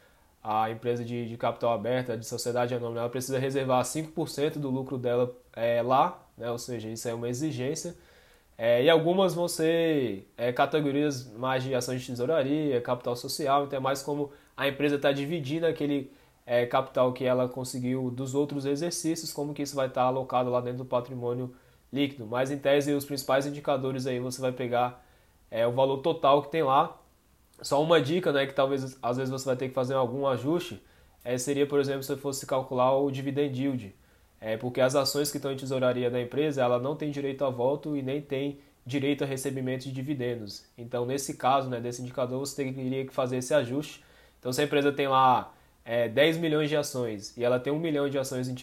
a 0.42 0.72
empresa 0.72 1.04
de, 1.04 1.28
de 1.28 1.38
capital 1.38 1.74
aberta, 1.74 2.18
de 2.18 2.26
sociedade 2.26 2.74
anônima, 2.74 3.02
ela 3.02 3.10
precisa 3.10 3.38
reservar 3.38 3.84
5% 3.84 4.58
do 4.58 4.70
lucro 4.70 4.98
dela 4.98 5.36
é, 5.54 5.82
lá, 5.82 6.20
né, 6.38 6.50
ou 6.50 6.58
seja, 6.58 6.88
isso 6.90 7.08
é 7.10 7.14
uma 7.14 7.28
exigência. 7.28 7.96
É, 8.62 8.84
e 8.84 8.90
algumas 8.90 9.34
vão 9.34 9.48
ser 9.48 10.30
é, 10.36 10.52
categorias 10.52 11.32
mais 11.38 11.64
de 11.64 11.74
ações 11.74 12.02
de 12.02 12.08
tesouraria, 12.08 12.82
capital 12.82 13.16
social, 13.16 13.64
então 13.64 13.78
é 13.78 13.80
mais 13.80 14.04
como 14.04 14.34
a 14.58 14.68
empresa 14.68 14.98
está 14.98 15.14
dividindo 15.14 15.66
aquele 15.66 16.12
é, 16.46 16.66
capital 16.66 17.14
que 17.14 17.24
ela 17.24 17.48
conseguiu 17.48 18.12
dos 18.12 18.36
outros 18.36 18.66
exercícios, 18.66 19.32
como 19.32 19.54
que 19.54 19.62
isso 19.62 19.78
vai 19.78 19.88
estar 19.88 20.02
tá 20.02 20.08
alocado 20.08 20.50
lá 20.50 20.60
dentro 20.60 20.80
do 20.80 20.86
patrimônio 20.86 21.56
líquido. 21.92 22.28
Mas 22.28 22.52
em 22.52 22.58
tese, 22.58 22.94
os 22.94 23.06
principais 23.06 23.46
indicadores 23.46 24.06
aí 24.06 24.20
você 24.20 24.42
vai 24.42 24.52
pegar 24.52 25.06
é, 25.50 25.66
o 25.66 25.72
valor 25.72 26.00
total 26.00 26.42
que 26.42 26.52
tem 26.52 26.62
lá. 26.62 27.00
Só 27.62 27.82
uma 27.82 28.02
dica, 28.02 28.34
né, 28.34 28.46
que 28.46 28.54
talvez 28.54 28.98
às 29.02 29.16
vezes 29.16 29.32
você 29.32 29.46
vai 29.46 29.56
ter 29.56 29.70
que 29.70 29.74
fazer 29.74 29.94
algum 29.94 30.28
ajuste, 30.28 30.84
é, 31.24 31.38
seria, 31.38 31.66
por 31.66 31.80
exemplo, 31.80 32.04
se 32.04 32.10
você 32.10 32.18
fosse 32.18 32.46
calcular 32.46 32.94
o 32.98 33.10
dividend 33.10 33.58
yield. 33.58 33.96
É 34.42 34.56
porque 34.56 34.80
as 34.80 34.96
ações 34.96 35.32
que 35.32 35.38
estão 35.38 35.52
em 35.52 35.58
tesouraria 35.58 36.10
da 36.10 36.22
empresa, 36.22 36.62
ela 36.62 36.80
não 36.80 36.96
tem 36.96 37.12
direito 37.12 37.44
a 37.44 37.50
voto 37.50 37.96
e 37.98 38.02
nem 38.02 38.22
tem 38.22 38.60
direito 38.86 39.24
a 39.24 39.28
recebimento 39.28 39.84
de 39.84 39.92
dividendos. 39.92 40.64
Então, 40.78 41.06
nesse 41.06 41.36
caso, 41.36 41.70
né, 41.70 41.80
desse 41.80 42.02
indicador, 42.02 42.40
você 42.40 42.64
teria 42.72 43.06
que 43.06 43.14
fazer 43.14 43.38
esse 43.38 43.54
ajuste. 43.54 44.04
Então, 44.40 44.52
se 44.54 44.62
a 44.62 44.64
empresa 44.64 44.92
tem 44.92 45.08
lá 45.08 45.54
é, 45.84 46.08
10 46.08 46.38
milhões 46.38 46.70
de 46.70 46.78
ações 46.78 47.36
e 47.36 47.44
ela 47.44 47.60
tem 47.60 47.72
1 47.74 47.80
milhão 47.80 48.10
de 48.10 48.18
ações 48.18 48.48
em, 48.48 48.56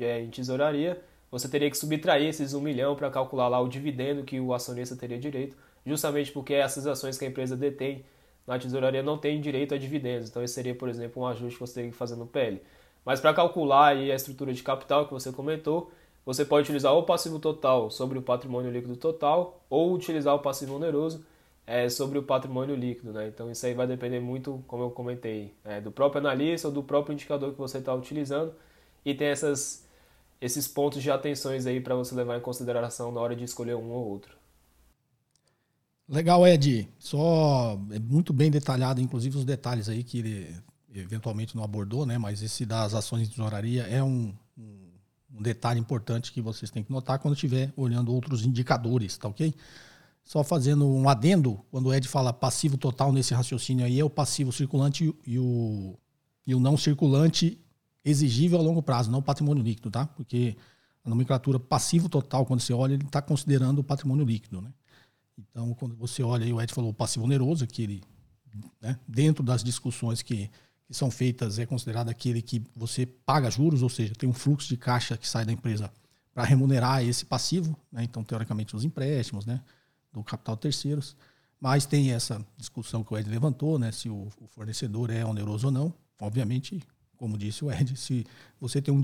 é, 0.00 0.20
em 0.20 0.30
tesouraria, 0.30 1.00
você 1.30 1.48
teria 1.48 1.68
que 1.68 1.76
subtrair 1.76 2.28
esses 2.28 2.54
1 2.54 2.60
milhão 2.60 2.94
para 2.94 3.10
calcular 3.10 3.48
lá 3.48 3.60
o 3.60 3.68
dividendo 3.68 4.22
que 4.22 4.38
o 4.38 4.54
acionista 4.54 4.94
teria 4.94 5.18
direito, 5.18 5.56
justamente 5.84 6.30
porque 6.30 6.54
essas 6.54 6.86
ações 6.86 7.18
que 7.18 7.24
a 7.24 7.28
empresa 7.28 7.56
detém 7.56 8.04
na 8.46 8.58
tesouraria 8.58 9.02
não 9.02 9.18
têm 9.18 9.40
direito 9.40 9.74
a 9.74 9.78
dividendos. 9.78 10.28
Então 10.28 10.42
esse 10.42 10.54
seria, 10.54 10.74
por 10.74 10.88
exemplo, 10.88 11.22
um 11.22 11.26
ajuste 11.26 11.54
que 11.54 11.60
você 11.60 11.74
teria 11.74 11.90
que 11.90 11.96
fazer 11.96 12.16
no 12.16 12.26
PL. 12.26 12.62
Mas 13.04 13.20
para 13.20 13.34
calcular 13.34 13.88
aí 13.88 14.10
a 14.10 14.14
estrutura 14.14 14.52
de 14.52 14.62
capital 14.62 15.06
que 15.06 15.12
você 15.12 15.30
comentou, 15.30 15.90
você 16.24 16.44
pode 16.44 16.64
utilizar 16.64 16.94
o 16.94 17.02
passivo 17.02 17.38
total 17.38 17.90
sobre 17.90 18.18
o 18.18 18.22
patrimônio 18.22 18.70
líquido 18.70 18.96
total 18.96 19.60
ou 19.68 19.92
utilizar 19.92 20.34
o 20.34 20.38
passivo 20.38 20.76
oneroso 20.76 21.24
é, 21.66 21.88
sobre 21.88 22.18
o 22.18 22.22
patrimônio 22.22 22.74
líquido. 22.74 23.12
Né? 23.12 23.28
Então 23.28 23.50
isso 23.50 23.64
aí 23.66 23.74
vai 23.74 23.86
depender 23.86 24.20
muito, 24.20 24.64
como 24.66 24.84
eu 24.84 24.90
comentei, 24.90 25.54
é, 25.64 25.80
do 25.80 25.92
próprio 25.92 26.20
analista 26.20 26.68
ou 26.68 26.74
do 26.74 26.82
próprio 26.82 27.12
indicador 27.12 27.52
que 27.52 27.58
você 27.58 27.78
está 27.78 27.94
utilizando 27.94 28.54
e 29.04 29.14
tem 29.14 29.28
essas, 29.28 29.86
esses 30.40 30.66
pontos 30.66 31.02
de 31.02 31.10
atenções 31.10 31.66
aí 31.66 31.80
para 31.80 31.94
você 31.94 32.14
levar 32.14 32.38
em 32.38 32.40
consideração 32.40 33.12
na 33.12 33.20
hora 33.20 33.36
de 33.36 33.44
escolher 33.44 33.74
um 33.74 33.90
ou 33.90 34.08
outro. 34.08 34.34
Legal, 36.08 36.46
Ed. 36.46 36.88
Só 36.98 37.78
é 37.90 37.98
muito 37.98 38.32
bem 38.32 38.50
detalhado, 38.50 39.00
inclusive 39.00 39.38
os 39.38 39.44
detalhes 39.44 39.88
aí 39.88 40.02
que 40.02 40.18
ele 40.18 40.56
eventualmente 41.00 41.56
não 41.56 41.64
abordou, 41.64 42.06
né? 42.06 42.18
Mas 42.18 42.42
esse 42.42 42.64
das 42.64 42.94
ações 42.94 43.24
de 43.24 43.30
tesouraria 43.30 43.82
é 43.84 44.02
um, 44.02 44.34
um, 44.56 45.42
detalhe 45.42 45.80
importante 45.80 46.32
que 46.32 46.40
vocês 46.40 46.70
têm 46.70 46.82
que 46.82 46.92
notar 46.92 47.18
quando 47.18 47.34
estiver 47.34 47.72
olhando 47.76 48.12
outros 48.12 48.44
indicadores, 48.44 49.18
tá 49.18 49.28
ok? 49.28 49.54
Só 50.22 50.42
fazendo 50.42 50.86
um 50.86 51.08
adendo, 51.08 51.60
quando 51.70 51.86
o 51.86 51.94
Ed 51.94 52.08
fala 52.08 52.32
passivo 52.32 52.78
total 52.78 53.12
nesse 53.12 53.34
raciocínio 53.34 53.84
aí, 53.84 54.00
é 54.00 54.04
o 54.04 54.08
passivo 54.08 54.52
circulante 54.52 55.14
e 55.26 55.38
o, 55.38 55.98
e 56.46 56.54
o 56.54 56.60
não 56.60 56.76
circulante 56.76 57.60
exigível 58.04 58.58
a 58.58 58.62
longo 58.62 58.82
prazo, 58.82 59.10
não 59.10 59.18
o 59.18 59.22
patrimônio 59.22 59.62
líquido, 59.62 59.90
tá? 59.90 60.06
Porque 60.06 60.56
a 61.04 61.10
nomenclatura 61.10 61.58
passivo 61.58 62.08
total, 62.08 62.46
quando 62.46 62.60
você 62.60 62.72
olha, 62.72 62.94
ele 62.94 63.04
está 63.04 63.20
considerando 63.20 63.80
o 63.80 63.84
patrimônio 63.84 64.24
líquido, 64.24 64.62
né? 64.62 64.72
Então, 65.36 65.74
quando 65.74 65.96
você 65.96 66.22
olha 66.22 66.44
aí, 66.44 66.52
o 66.52 66.60
Ed 66.60 66.72
falou 66.72 66.94
passivo 66.94 67.24
oneroso, 67.24 67.66
que 67.66 67.82
ele, 67.82 68.02
né, 68.80 68.98
dentro 69.06 69.42
das 69.42 69.64
discussões 69.64 70.22
que 70.22 70.50
que 70.86 70.94
são 70.94 71.10
feitas 71.10 71.58
é 71.58 71.66
considerado 71.66 72.08
aquele 72.08 72.42
que 72.42 72.62
você 72.76 73.06
paga 73.06 73.50
juros, 73.50 73.82
ou 73.82 73.88
seja, 73.88 74.14
tem 74.14 74.28
um 74.28 74.32
fluxo 74.32 74.68
de 74.68 74.76
caixa 74.76 75.16
que 75.16 75.28
sai 75.28 75.44
da 75.44 75.52
empresa 75.52 75.90
para 76.32 76.44
remunerar 76.44 77.02
esse 77.04 77.24
passivo, 77.24 77.78
né? 77.90 78.02
então 78.02 78.24
teoricamente 78.24 78.74
os 78.74 78.84
empréstimos, 78.84 79.46
né, 79.46 79.60
do 80.12 80.22
capital 80.22 80.56
terceiros, 80.56 81.16
mas 81.60 81.86
tem 81.86 82.12
essa 82.12 82.44
discussão 82.56 83.04
que 83.04 83.14
o 83.14 83.16
Ed 83.16 83.30
levantou, 83.30 83.78
né, 83.78 83.92
se 83.92 84.10
o, 84.10 84.28
fornecedor 84.48 85.10
é 85.10 85.24
oneroso 85.24 85.68
ou 85.68 85.72
não. 85.72 85.94
Obviamente, 86.20 86.82
como 87.16 87.38
disse 87.38 87.64
o 87.64 87.72
Ed, 87.72 87.96
se 87.96 88.26
você 88.60 88.82
tem 88.82 88.92
um, 88.92 89.00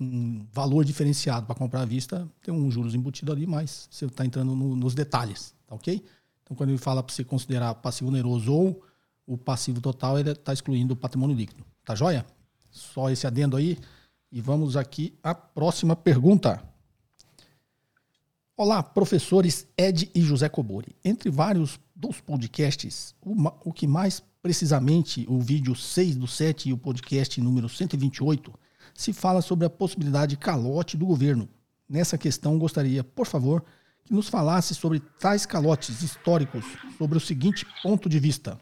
um 0.00 0.46
valor 0.52 0.84
diferenciado 0.84 1.46
para 1.46 1.54
comprar 1.54 1.80
à 1.80 1.84
vista, 1.84 2.28
tem 2.42 2.52
um 2.52 2.70
juros 2.70 2.94
embutido 2.94 3.32
ali, 3.32 3.46
mas 3.46 3.88
você 3.90 4.04
está 4.04 4.24
entrando 4.24 4.54
no, 4.54 4.76
nos 4.76 4.94
detalhes, 4.94 5.54
tá 5.66 5.74
ok? 5.74 6.04
Então, 6.42 6.56
quando 6.56 6.68
ele 6.68 6.78
fala 6.78 7.02
para 7.02 7.12
você 7.12 7.24
considerar 7.24 7.74
passivo 7.76 8.10
oneroso 8.10 8.52
ou 8.52 8.82
o 9.26 9.36
passivo 9.36 9.80
total 9.80 10.18
está 10.18 10.52
excluindo 10.52 10.94
o 10.94 10.96
patrimônio 10.96 11.36
líquido. 11.36 11.64
Tá 11.84 11.94
joia? 11.94 12.26
Só 12.70 13.10
esse 13.10 13.26
adendo 13.26 13.56
aí. 13.56 13.78
E 14.30 14.40
vamos 14.40 14.76
aqui 14.76 15.16
à 15.22 15.34
próxima 15.34 15.94
pergunta. 15.94 16.62
Olá, 18.56 18.82
professores 18.82 19.66
Ed 19.76 20.10
e 20.14 20.20
José 20.20 20.48
Cobori. 20.48 20.94
Entre 21.04 21.30
vários 21.30 21.78
dos 21.94 22.20
podcasts, 22.20 23.14
o 23.20 23.72
que 23.72 23.86
mais 23.86 24.22
precisamente 24.42 25.24
o 25.28 25.40
vídeo 25.40 25.74
6 25.74 26.16
do 26.16 26.26
7 26.26 26.68
e 26.68 26.72
o 26.72 26.78
podcast 26.78 27.40
número 27.40 27.68
128 27.68 28.52
se 28.92 29.12
fala 29.12 29.40
sobre 29.40 29.66
a 29.66 29.70
possibilidade 29.70 30.30
de 30.30 30.36
calote 30.36 30.96
do 30.96 31.06
governo. 31.06 31.48
Nessa 31.88 32.18
questão, 32.18 32.58
gostaria, 32.58 33.02
por 33.02 33.26
favor, 33.26 33.64
que 34.04 34.12
nos 34.12 34.28
falasse 34.28 34.74
sobre 34.74 35.00
tais 35.18 35.46
calotes 35.46 36.02
históricos 36.02 36.64
sobre 36.98 37.16
o 37.16 37.20
seguinte 37.20 37.66
ponto 37.82 38.08
de 38.08 38.18
vista. 38.18 38.58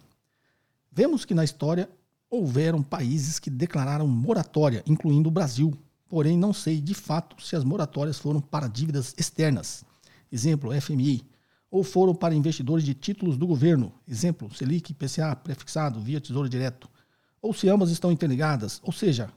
Vemos 0.92 1.24
que 1.24 1.32
na 1.34 1.42
história 1.42 1.88
houveram 2.28 2.82
países 2.82 3.38
que 3.38 3.48
declararam 3.48 4.06
moratória, 4.06 4.82
incluindo 4.86 5.28
o 5.28 5.32
Brasil. 5.32 5.72
Porém, 6.06 6.36
não 6.36 6.52
sei 6.52 6.82
de 6.82 6.92
fato 6.92 7.42
se 7.42 7.56
as 7.56 7.64
moratórias 7.64 8.18
foram 8.18 8.42
para 8.42 8.68
dívidas 8.68 9.14
externas, 9.16 9.84
exemplo, 10.30 10.78
FMI, 10.78 11.24
ou 11.70 11.82
foram 11.82 12.14
para 12.14 12.34
investidores 12.34 12.84
de 12.84 12.92
títulos 12.92 13.38
do 13.38 13.46
governo, 13.46 13.90
exemplo, 14.06 14.54
Selic, 14.54 14.92
PCA, 14.92 15.34
prefixado 15.34 15.98
via 15.98 16.20
Tesouro 16.20 16.46
Direto, 16.46 16.90
ou 17.40 17.54
se 17.54 17.70
ambas 17.70 17.90
estão 17.90 18.12
interligadas, 18.12 18.78
ou 18.84 18.92
seja, 18.92 19.30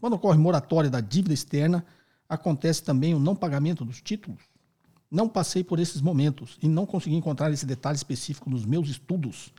quando 0.00 0.14
ocorre 0.14 0.38
moratória 0.38 0.88
da 0.88 1.00
dívida 1.00 1.34
externa, 1.34 1.84
acontece 2.26 2.82
também 2.82 3.14
o 3.14 3.18
não 3.18 3.36
pagamento 3.36 3.84
dos 3.84 4.00
títulos. 4.00 4.40
Não 5.10 5.28
passei 5.28 5.62
por 5.62 5.78
esses 5.78 6.00
momentos 6.00 6.58
e 6.62 6.68
não 6.68 6.86
consegui 6.86 7.16
encontrar 7.16 7.52
esse 7.52 7.66
detalhe 7.66 7.96
específico 7.96 8.48
nos 8.48 8.64
meus 8.64 8.88
estudos. 8.88 9.52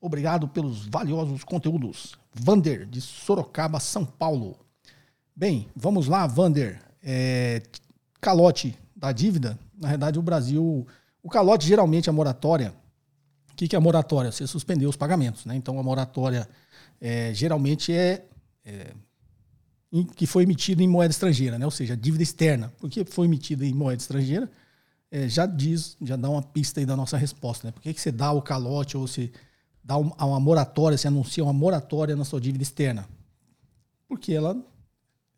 Obrigado 0.00 0.48
pelos 0.48 0.86
valiosos 0.86 1.44
conteúdos. 1.44 2.14
Vander, 2.32 2.86
de 2.86 3.00
Sorocaba, 3.00 3.78
São 3.78 4.04
Paulo. 4.04 4.56
Bem, 5.36 5.68
vamos 5.76 6.06
lá, 6.06 6.26
Vander. 6.26 6.80
É, 7.02 7.62
calote 8.20 8.76
da 8.96 9.12
dívida. 9.12 9.58
Na 9.78 9.88
verdade, 9.88 10.18
o 10.18 10.22
Brasil. 10.22 10.86
O 11.22 11.28
calote 11.28 11.66
geralmente 11.66 12.08
é 12.08 12.12
moratória. 12.12 12.74
O 13.52 13.56
que, 13.56 13.68
que 13.68 13.76
é 13.76 13.78
a 13.78 13.80
moratória? 13.80 14.32
Você 14.32 14.46
suspendeu 14.46 14.88
os 14.88 14.96
pagamentos. 14.96 15.44
Né? 15.44 15.54
Então, 15.54 15.78
a 15.78 15.82
moratória 15.82 16.48
é, 16.98 17.34
geralmente 17.34 17.92
é, 17.92 18.24
é 18.64 18.94
em, 19.92 20.04
que 20.04 20.26
foi 20.26 20.44
emitida 20.44 20.82
em 20.82 20.88
moeda 20.88 21.10
estrangeira, 21.10 21.58
né? 21.58 21.64
ou 21.64 21.70
seja, 21.70 21.94
dívida 21.94 22.22
externa. 22.22 22.72
Porque 22.78 23.04
foi 23.04 23.26
emitida 23.26 23.66
em 23.66 23.74
moeda 23.74 24.00
estrangeira, 24.00 24.50
é, 25.10 25.28
já 25.28 25.44
diz, 25.44 25.96
já 26.00 26.16
dá 26.16 26.30
uma 26.30 26.42
pista 26.42 26.80
aí 26.80 26.86
da 26.86 26.96
nossa 26.96 27.18
resposta. 27.18 27.66
Né? 27.66 27.72
Por 27.72 27.82
que, 27.82 27.92
que 27.92 28.00
você 28.00 28.10
dá 28.12 28.32
o 28.32 28.40
calote 28.40 28.96
ou 28.96 29.06
se 29.06 29.30
dá 29.82 29.96
uma 29.96 30.40
moratória, 30.40 30.96
se 30.98 31.08
anuncia 31.08 31.42
uma 31.42 31.52
moratória 31.52 32.16
na 32.16 32.24
sua 32.24 32.40
dívida 32.40 32.62
externa? 32.62 33.08
Porque 34.08 34.32
ela 34.32 34.56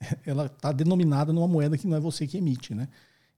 ela 0.27 0.47
está 0.47 0.73
denominada 0.73 1.33
numa 1.33 1.49
moeda 1.49 1.79
que 1.79 1.87
não 1.87 1.97
é 1.97 2.01
você 2.01 2.27
que 2.27 2.39
emite, 2.39 2.75
né? 2.75 2.89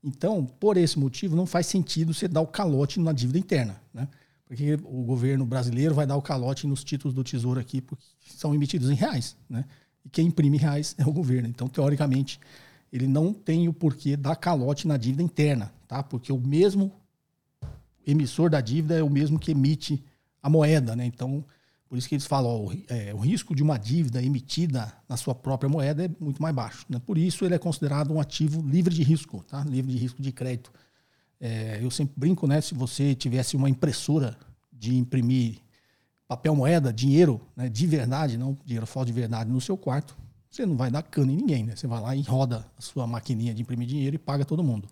Então, 0.02 0.44
por 0.44 0.76
esse 0.76 0.98
motivo, 0.98 1.34
não 1.34 1.46
faz 1.46 1.66
sentido 1.66 2.12
você 2.12 2.28
dar 2.28 2.42
o 2.42 2.46
calote 2.46 3.00
na 3.00 3.12
dívida 3.12 3.38
interna, 3.38 3.80
né? 3.92 4.08
Porque 4.46 4.74
o 4.84 5.02
governo 5.02 5.46
brasileiro 5.46 5.94
vai 5.94 6.06
dar 6.06 6.16
o 6.16 6.22
calote 6.22 6.66
nos 6.66 6.84
títulos 6.84 7.14
do 7.14 7.24
Tesouro 7.24 7.58
aqui, 7.58 7.80
porque 7.80 8.04
são 8.20 8.54
emitidos 8.54 8.90
em 8.90 8.94
reais, 8.94 9.36
né? 9.48 9.64
E 10.04 10.10
quem 10.10 10.26
imprime 10.26 10.58
reais 10.58 10.94
é 10.98 11.06
o 11.06 11.12
governo. 11.12 11.48
Então, 11.48 11.66
teoricamente, 11.68 12.38
ele 12.92 13.06
não 13.06 13.32
tem 13.32 13.66
o 13.68 13.72
porquê 13.72 14.16
dar 14.16 14.36
calote 14.36 14.86
na 14.86 14.98
dívida 14.98 15.22
interna, 15.22 15.72
tá? 15.88 16.02
Porque 16.02 16.30
o 16.30 16.38
mesmo 16.38 16.92
emissor 18.06 18.50
da 18.50 18.60
dívida 18.60 18.96
é 18.96 19.02
o 19.02 19.08
mesmo 19.08 19.38
que 19.38 19.52
emite 19.52 20.04
a 20.44 20.50
moeda, 20.50 20.94
né? 20.94 21.06
Então, 21.06 21.42
por 21.88 21.96
isso 21.96 22.06
que 22.06 22.14
eles 22.14 22.26
falam, 22.26 22.50
ó, 22.50 22.58
o, 22.66 22.72
é, 22.88 23.14
o, 23.14 23.18
risco 23.18 23.54
de 23.54 23.62
uma 23.62 23.78
dívida 23.78 24.22
emitida 24.22 24.92
na 25.08 25.16
sua 25.16 25.34
própria 25.34 25.70
moeda 25.70 26.04
é 26.04 26.10
muito 26.20 26.42
mais 26.42 26.54
baixo. 26.54 26.84
Né? 26.86 27.00
Por 27.04 27.16
isso 27.16 27.46
ele 27.46 27.54
é 27.54 27.58
considerado 27.58 28.12
um 28.12 28.20
ativo 28.20 28.60
livre 28.60 28.94
de 28.94 29.02
risco, 29.02 29.42
tá? 29.48 29.64
livre 29.64 29.90
de 29.90 29.96
risco 29.96 30.20
de 30.20 30.30
crédito. 30.30 30.70
É, 31.40 31.78
eu 31.82 31.90
sempre 31.90 32.12
brinco, 32.14 32.46
né? 32.46 32.60
Se 32.60 32.74
você 32.74 33.14
tivesse 33.14 33.56
uma 33.56 33.70
impressora 33.70 34.36
de 34.70 34.94
imprimir 34.94 35.60
papel 36.28 36.54
moeda, 36.54 36.92
dinheiro, 36.92 37.40
né, 37.56 37.68
de 37.68 37.86
verdade, 37.86 38.36
não 38.36 38.56
dinheiro 38.64 38.86
falso 38.86 39.06
de 39.06 39.12
verdade 39.12 39.50
no 39.50 39.60
seu 39.60 39.76
quarto, 39.76 40.14
você 40.50 40.66
não 40.66 40.76
vai 40.76 40.90
dar 40.90 41.02
cano 41.02 41.32
em 41.32 41.36
ninguém, 41.36 41.64
né? 41.64 41.74
Você 41.74 41.86
vai 41.86 42.00
lá 42.00 42.14
e 42.14 42.22
roda 42.22 42.66
a 42.76 42.82
sua 42.82 43.06
maquininha 43.06 43.54
de 43.54 43.62
imprimir 43.62 43.88
dinheiro 43.88 44.14
e 44.14 44.18
paga 44.18 44.44
todo 44.44 44.62
mundo. 44.62 44.88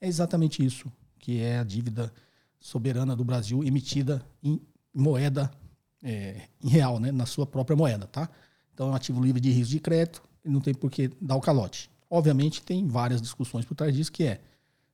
É 0.00 0.06
exatamente 0.06 0.64
isso 0.64 0.90
que 1.18 1.40
é 1.40 1.58
a 1.58 1.64
dívida 1.64 2.12
soberana 2.60 3.16
do 3.16 3.24
Brasil 3.24 3.64
emitida 3.64 4.24
em 4.42 4.60
moeda 4.94 5.50
é, 6.02 6.42
em 6.62 6.68
real, 6.68 6.98
né, 6.98 7.12
na 7.12 7.26
sua 7.26 7.46
própria 7.46 7.76
moeda, 7.76 8.06
tá? 8.06 8.28
Então 8.74 8.88
é 8.88 8.90
um 8.90 8.94
ativo 8.94 9.22
livre 9.22 9.40
de 9.40 9.50
risco 9.50 9.72
de 9.72 9.80
crédito 9.80 10.22
e 10.44 10.48
não 10.48 10.60
tem 10.60 10.74
por 10.74 10.90
que 10.90 11.10
dar 11.20 11.36
o 11.36 11.40
calote. 11.40 11.90
Obviamente 12.10 12.62
tem 12.62 12.86
várias 12.86 13.20
discussões 13.22 13.64
por 13.64 13.74
trás 13.74 13.94
disso 13.94 14.10
que 14.10 14.24
é 14.24 14.40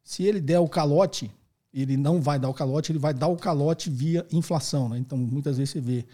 se 0.03 0.23
ele 0.23 0.41
der 0.41 0.59
o 0.59 0.69
calote, 0.69 1.31
ele 1.73 1.97
não 1.97 2.21
vai 2.21 2.39
dar 2.39 2.49
o 2.49 2.55
calote, 2.55 2.93
ele 2.93 2.99
vai 2.99 3.13
dar 3.13 3.29
o 3.29 3.37
calote 3.37 3.91
via 3.91 4.27
inflação, 4.33 4.89
né? 4.89 4.99
Então 4.99 5.19
muitas 5.19 5.59
vezes 5.59 5.73
você 5.73 5.81
vê 5.81 6.07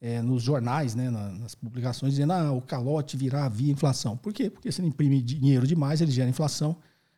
é, 0.00 0.22
nos 0.22 0.42
jornais, 0.42 0.94
né, 0.94 1.10
nas 1.10 1.54
publicações 1.54 2.12
dizendo 2.12 2.32
ah, 2.32 2.52
o 2.52 2.60
calote 2.60 3.16
virá 3.16 3.48
via 3.48 3.72
inflação. 3.72 4.16
Por 4.16 4.32
quê? 4.32 4.50
Porque 4.50 4.70
se 4.70 4.80
ele 4.80 4.88
imprime 4.88 5.20
dinheiro 5.20 5.66
demais, 5.66 6.00
ele 6.00 6.10
gera 6.10 6.28
inflação 6.28 6.76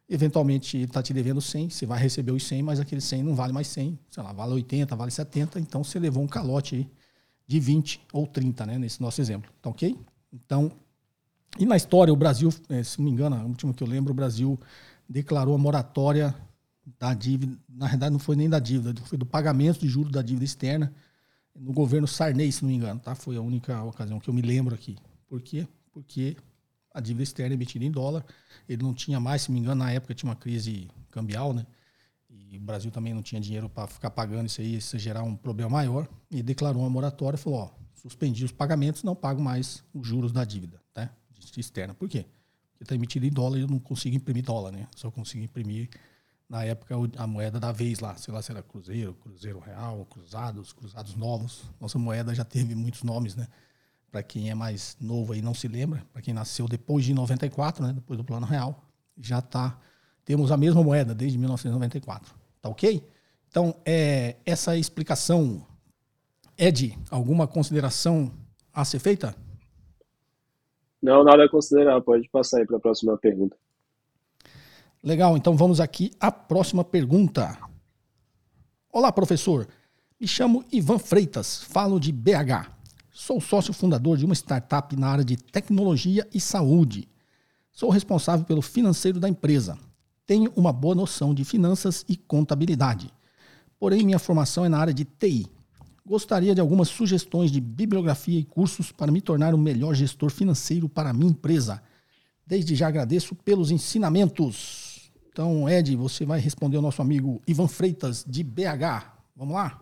Eventualmente 0.09 0.77
ele 0.77 0.85
está 0.85 1.03
te 1.03 1.13
devendo 1.13 1.41
100, 1.41 1.71
você 1.71 1.85
vai 1.85 1.99
receber 2.01 2.33
os 2.33 2.47
100, 2.47 2.63
mas 2.63 2.81
aquele 2.81 3.01
100 3.01 3.23
não 3.23 3.35
vale 3.35 3.53
mais 3.53 3.67
100, 3.69 3.99
sei 4.11 4.23
lá, 4.23 4.33
vale 4.33 4.55
80, 4.55 4.97
vale 4.97 5.11
70, 5.11 5.61
então 5.61 5.85
você 5.85 5.99
levou 5.99 6.23
um 6.23 6.27
calote 6.27 6.77
aí 6.77 6.89
de 7.47 7.61
20 7.61 8.01
ou 8.13 8.27
30, 8.27 8.67
né, 8.67 8.79
nesse 8.79 9.01
nosso 9.03 9.21
exemplo, 9.21 9.51
tá 9.61 9.69
ok? 9.69 9.99
Então, 10.33 10.73
e 11.59 11.67
na 11.67 11.77
história 11.77 12.13
o 12.13 12.17
Brasil, 12.17 12.51
eh, 12.71 12.83
se 12.83 12.99
não 12.99 13.05
me 13.05 13.11
engano, 13.11 13.37
a 13.37 13.45
última 13.45 13.75
que 13.75 13.83
eu 13.83 13.87
lembro, 13.87 14.13
o 14.13 14.15
Brasil 14.15 14.59
declarou 15.09 15.55
a 15.55 15.59
moratória 15.59 16.35
da 16.99 17.13
dívida, 17.13 17.59
na 17.69 17.87
verdade 17.87 18.13
não 18.13 18.19
foi 18.19 18.37
nem 18.37 18.49
da 18.49 18.59
dívida, 18.59 18.99
foi 19.03 19.19
do 19.19 19.27
pagamento 19.27 19.81
de 19.81 19.89
juros 19.89 20.11
da 20.11 20.23
dívida 20.23 20.45
externa 20.45 20.93
no 21.55 21.73
governo 21.73 22.07
Sarney, 22.07 22.51
se 22.51 22.63
não 22.63 22.71
me 22.71 22.77
engano, 22.77 23.01
tá? 23.01 23.15
Foi 23.15 23.37
a 23.37 23.41
única 23.41 23.83
ocasião 23.83 24.21
que 24.21 24.31
eu 24.31 24.35
me 24.35 24.43
lembro 24.43 24.75
aqui. 24.75 24.97
Por 25.27 25.43
quê? 25.43 25.67
Porque 25.93 26.37
a 26.99 27.01
dívida 27.01 27.23
externa 27.23 27.55
emitida 27.55 27.85
em 27.85 27.91
dólar, 27.91 28.25
ele 28.69 28.83
não 28.83 28.93
tinha 28.93 29.21
mais, 29.21 29.43
se 29.43 29.53
me 29.53 29.61
engano, 29.61 29.85
na 29.85 29.93
época 29.93 30.15
tinha 30.15 30.29
uma 30.29 30.37
crise 30.37 30.91
cambial, 31.11 31.55
né? 31.55 31.65
E 32.29 32.59
o 32.59 32.61
Brasil 32.61 32.91
também 32.91 33.15
não 33.15 33.23
tinha 33.23 33.41
dinheiro 33.41 33.69
para 33.69 33.87
ficar 33.87 34.11
pagando 34.11 34.47
isso 34.47 34.61
aí, 34.61 34.77
isso 34.77 34.99
gerar 34.99 35.23
um 35.23 35.37
problema 35.37 35.71
maior. 35.71 36.09
E 36.31 36.43
declarou 36.43 36.83
uma 36.83 36.91
moratória 36.91 37.37
e 37.37 37.41
falou: 37.41 37.61
ó, 37.61 37.71
suspendi 37.95 38.45
os 38.45 38.53
pagamentos, 38.53 39.03
não 39.05 39.15
pago 39.15 39.41
mais 39.41 39.85
os 39.95 40.07
juros 40.07 40.33
da 40.33 40.45
dívida 40.45 40.83
tá? 40.93 41.09
externa. 41.57 41.95
Por 41.95 42.09
quê? 42.09 42.27
Porque 42.73 42.85
está 42.85 42.95
emitido 42.95 43.27
em 43.27 43.31
dólar 43.31 43.59
e 43.59 43.61
eu 43.63 43.69
não 43.69 43.79
consigo 43.79 44.17
imprimir 44.17 44.45
dólar, 44.45 44.73
né? 44.73 44.89
Só 44.97 45.11
consigo 45.11 45.45
imprimir, 45.45 45.89
na 46.49 46.65
época, 46.65 46.95
a 47.17 47.27
moeda 47.27 47.61
da 47.61 47.71
vez 47.71 48.01
lá. 48.01 48.17
Sei 48.17 48.35
lá 48.35 48.43
se 48.43 48.51
era 48.51 48.63
Cruzeiro, 48.63 49.15
Cruzeiro 49.15 49.61
Real, 49.61 50.05
Cruzados, 50.07 50.73
Cruzados 50.73 51.15
Novos. 51.15 51.63
Nossa 51.81 51.99
moeda 51.99 52.35
já 52.35 52.45
teve 52.45 52.75
muitos 52.75 53.03
nomes, 53.05 53.37
né? 53.37 53.47
Para 54.11 54.23
quem 54.23 54.51
é 54.51 54.55
mais 54.55 54.97
novo 55.01 55.33
aí 55.33 55.43
não 55.43 55.55
se 55.55 55.69
lembra, 55.69 56.03
para 56.13 56.23
quem 56.23 56.33
nasceu 56.33 56.67
depois 56.67 57.05
de 57.05 57.13
94, 57.13 57.87
né? 57.87 57.93
Depois 57.93 58.17
do 58.17 58.25
Plano 58.25 58.47
Real, 58.47 58.83
já 59.19 59.39
está 59.39 59.79
temos 60.29 60.53
a 60.53 60.59
mesma 60.59 60.83
moeda 60.83 61.15
desde 61.15 61.39
1994. 61.39 62.35
Tá 62.61 62.69
ok? 62.69 63.03
Então, 63.49 63.75
é, 63.83 64.37
essa 64.45 64.77
explicação, 64.77 65.67
Ed, 66.59 66.99
alguma 67.11 67.47
consideração 67.47 68.31
a 68.71 68.85
ser 68.85 68.99
feita? 68.99 69.35
Não, 71.01 71.25
nada 71.25 71.47
a 71.47 71.49
considerar. 71.49 71.99
Pode 72.03 72.29
passar 72.29 72.59
aí 72.59 72.67
para 72.67 72.77
a 72.77 72.81
próxima 72.81 73.17
pergunta. 73.17 73.57
Legal, 75.03 75.35
então 75.35 75.57
vamos 75.57 75.81
aqui 75.81 76.11
à 76.21 76.31
próxima 76.31 76.85
pergunta. 76.85 77.57
Olá, 78.93 79.11
professor. 79.11 79.67
Me 80.21 80.29
chamo 80.29 80.63
Ivan 80.71 80.99
Freitas, 80.99 81.65
falo 81.65 81.99
de 81.99 82.13
BH. 82.13 82.78
Sou 83.21 83.41
sócio 83.41 83.73
fundador 83.73 84.17
de 84.17 84.25
uma 84.25 84.35
startup 84.35 84.95
na 84.97 85.09
área 85.09 85.25
de 85.25 85.37
tecnologia 85.37 86.27
e 86.33 86.41
saúde. 86.41 87.09
Sou 87.73 87.91
responsável 87.91 88.45
pelo 88.45 88.63
financeiro 88.63 89.19
da 89.21 89.29
empresa 89.29 89.79
tenho 90.29 90.53
uma 90.55 90.75
boa 90.75 90.95
noção 90.95 91.33
de 91.33 91.43
finanças 91.43 92.05
e 92.07 92.15
contabilidade. 92.15 93.11
Porém, 93.81 94.05
minha 94.05 94.19
formação 94.19 94.63
é 94.63 94.69
na 94.69 94.79
área 94.79 94.93
de 94.93 95.07
TI. 95.07 95.47
Gostaria 96.05 96.55
de 96.55 96.61
algumas 96.61 96.89
sugestões 96.89 97.51
de 97.51 97.63
bibliografia 97.63 98.39
e 98.39 98.45
cursos 98.45 98.93
para 98.93 99.11
me 99.11 99.23
tornar 99.23 99.55
um 99.55 99.59
melhor 99.59 99.95
gestor 99.95 100.31
financeiro 100.31 100.87
para 100.87 101.09
a 101.09 101.13
minha 101.15 101.31
empresa. 101.31 101.83
Desde 102.47 102.75
já 102.75 102.89
agradeço 102.89 103.35
pelos 103.35 103.71
ensinamentos. 103.71 105.11
Então, 105.33 105.67
Ed, 105.67 105.97
você 105.97 106.27
vai 106.27 106.41
responder 106.41 106.77
ao 106.77 106.83
nosso 106.83 107.01
amigo 107.01 107.41
Ivan 107.47 107.69
Freitas, 107.69 108.23
de 108.29 108.45
BH. 108.45 109.15
Vamos 109.35 109.55
lá? 109.55 109.81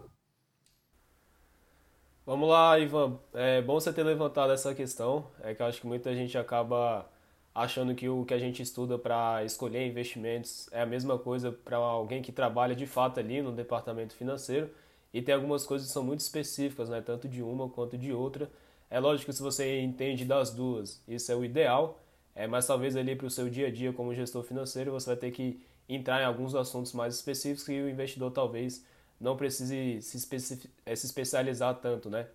Vamos 2.26 2.48
lá, 2.48 2.76
Ivan. 2.76 3.20
É 3.32 3.62
bom 3.62 3.74
você 3.74 3.92
ter 3.92 4.02
levantado 4.02 4.52
essa 4.52 4.74
questão. 4.74 5.28
É 5.42 5.54
que 5.54 5.62
eu 5.62 5.66
acho 5.66 5.80
que 5.80 5.86
muita 5.86 6.12
gente 6.12 6.36
acaba 6.36 7.06
achando 7.54 7.94
que 7.94 8.08
o 8.08 8.24
que 8.24 8.34
a 8.34 8.38
gente 8.38 8.60
estuda 8.60 8.98
para 8.98 9.44
escolher 9.44 9.86
investimentos 9.86 10.68
é 10.72 10.82
a 10.82 10.86
mesma 10.86 11.16
coisa 11.16 11.52
para 11.52 11.76
alguém 11.76 12.20
que 12.20 12.32
trabalha 12.32 12.74
de 12.74 12.84
fato 12.84 13.20
ali 13.20 13.40
no 13.40 13.52
departamento 13.52 14.12
financeiro 14.14 14.68
e 15.14 15.22
tem 15.22 15.34
algumas 15.36 15.64
coisas 15.64 15.86
que 15.86 15.92
são 15.92 16.02
muito 16.02 16.18
específicas, 16.20 16.88
né, 16.88 17.00
tanto 17.00 17.28
de 17.28 17.42
uma 17.42 17.68
quanto 17.68 17.96
de 17.96 18.12
outra. 18.12 18.50
É 18.90 18.98
lógico 18.98 19.30
que 19.30 19.36
se 19.36 19.42
você 19.42 19.80
entende 19.80 20.24
das 20.24 20.50
duas, 20.50 21.00
isso 21.08 21.30
é 21.30 21.36
o 21.36 21.44
ideal, 21.44 22.00
é, 22.34 22.46
mas 22.48 22.66
talvez 22.66 22.96
ali 22.96 23.14
para 23.16 23.26
o 23.26 23.30
seu 23.30 23.48
dia 23.48 23.68
a 23.68 23.70
dia 23.70 23.92
como 23.92 24.12
gestor 24.14 24.42
financeiro 24.42 24.90
você 24.92 25.06
vai 25.06 25.16
ter 25.16 25.30
que 25.30 25.60
entrar 25.88 26.20
em 26.20 26.24
alguns 26.24 26.54
assuntos 26.56 26.92
mais 26.92 27.14
específicos 27.14 27.64
que 27.64 27.80
o 27.80 27.88
investidor 27.88 28.32
talvez 28.32 28.84
não 29.20 29.36
precise 29.36 30.00
se, 30.02 30.70
é, 30.84 30.94
se 30.94 31.06
especializar 31.06 31.74
tanto, 31.76 32.10
né? 32.10 32.26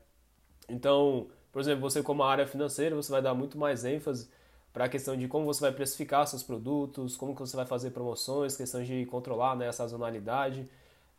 Então, 0.69 1.27
por 1.51 1.61
exemplo, 1.61 1.81
você 1.81 2.01
como 2.01 2.23
área 2.23 2.47
financeira, 2.47 2.95
você 2.95 3.11
vai 3.11 3.21
dar 3.21 3.33
muito 3.33 3.57
mais 3.57 3.83
ênfase 3.85 4.29
para 4.73 4.85
a 4.85 4.89
questão 4.89 5.17
de 5.17 5.27
como 5.27 5.45
você 5.45 5.61
vai 5.61 5.71
precificar 5.71 6.25
seus 6.27 6.43
produtos, 6.43 7.17
como 7.17 7.35
que 7.35 7.41
você 7.41 7.55
vai 7.57 7.65
fazer 7.65 7.91
promoções, 7.91 8.55
questão 8.55 8.83
de 8.83 9.05
controlar 9.05 9.55
né, 9.55 9.67
a 9.67 9.73
sazonalidade, 9.73 10.67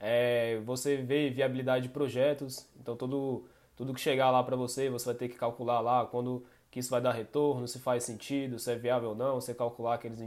é, 0.01 0.59
você 0.65 0.97
vê 0.97 1.31
viabilidade 1.31 1.85
de 1.85 1.89
projetos, 1.91 2.67
então 2.81 2.97
tudo, 2.97 3.45
tudo 3.77 3.95
que 3.95 4.01
chegar 4.01 4.31
lá 4.31 4.43
para 4.43 4.57
você, 4.57 4.89
você 4.89 5.07
vai 5.07 5.15
ter 5.15 5.29
que 5.29 5.37
calcular 5.37 5.81
lá 5.81 6.07
quando 6.07 6.45
que 6.71 6.81
isso 6.81 6.91
vai 6.91 7.01
dar 7.03 7.13
retorno, 7.13 7.69
se 7.69 7.79
faz 7.79 8.03
sentido, 8.05 8.59
se 8.59 8.73
é 8.73 8.75
viável 8.75 9.11
ou 9.11 9.15
não, 9.15 9.35
você 9.35 9.55
calcular 9.55 9.95
aqueles 9.95 10.19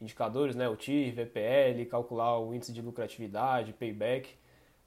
indicadores, 0.00 0.54
né, 0.54 0.68
o 0.68 0.76
TIR, 0.76 1.14
VPL, 1.14 1.86
calcular 1.86 2.38
o 2.38 2.54
índice 2.54 2.72
de 2.72 2.82
lucratividade, 2.82 3.72
payback, 3.72 4.28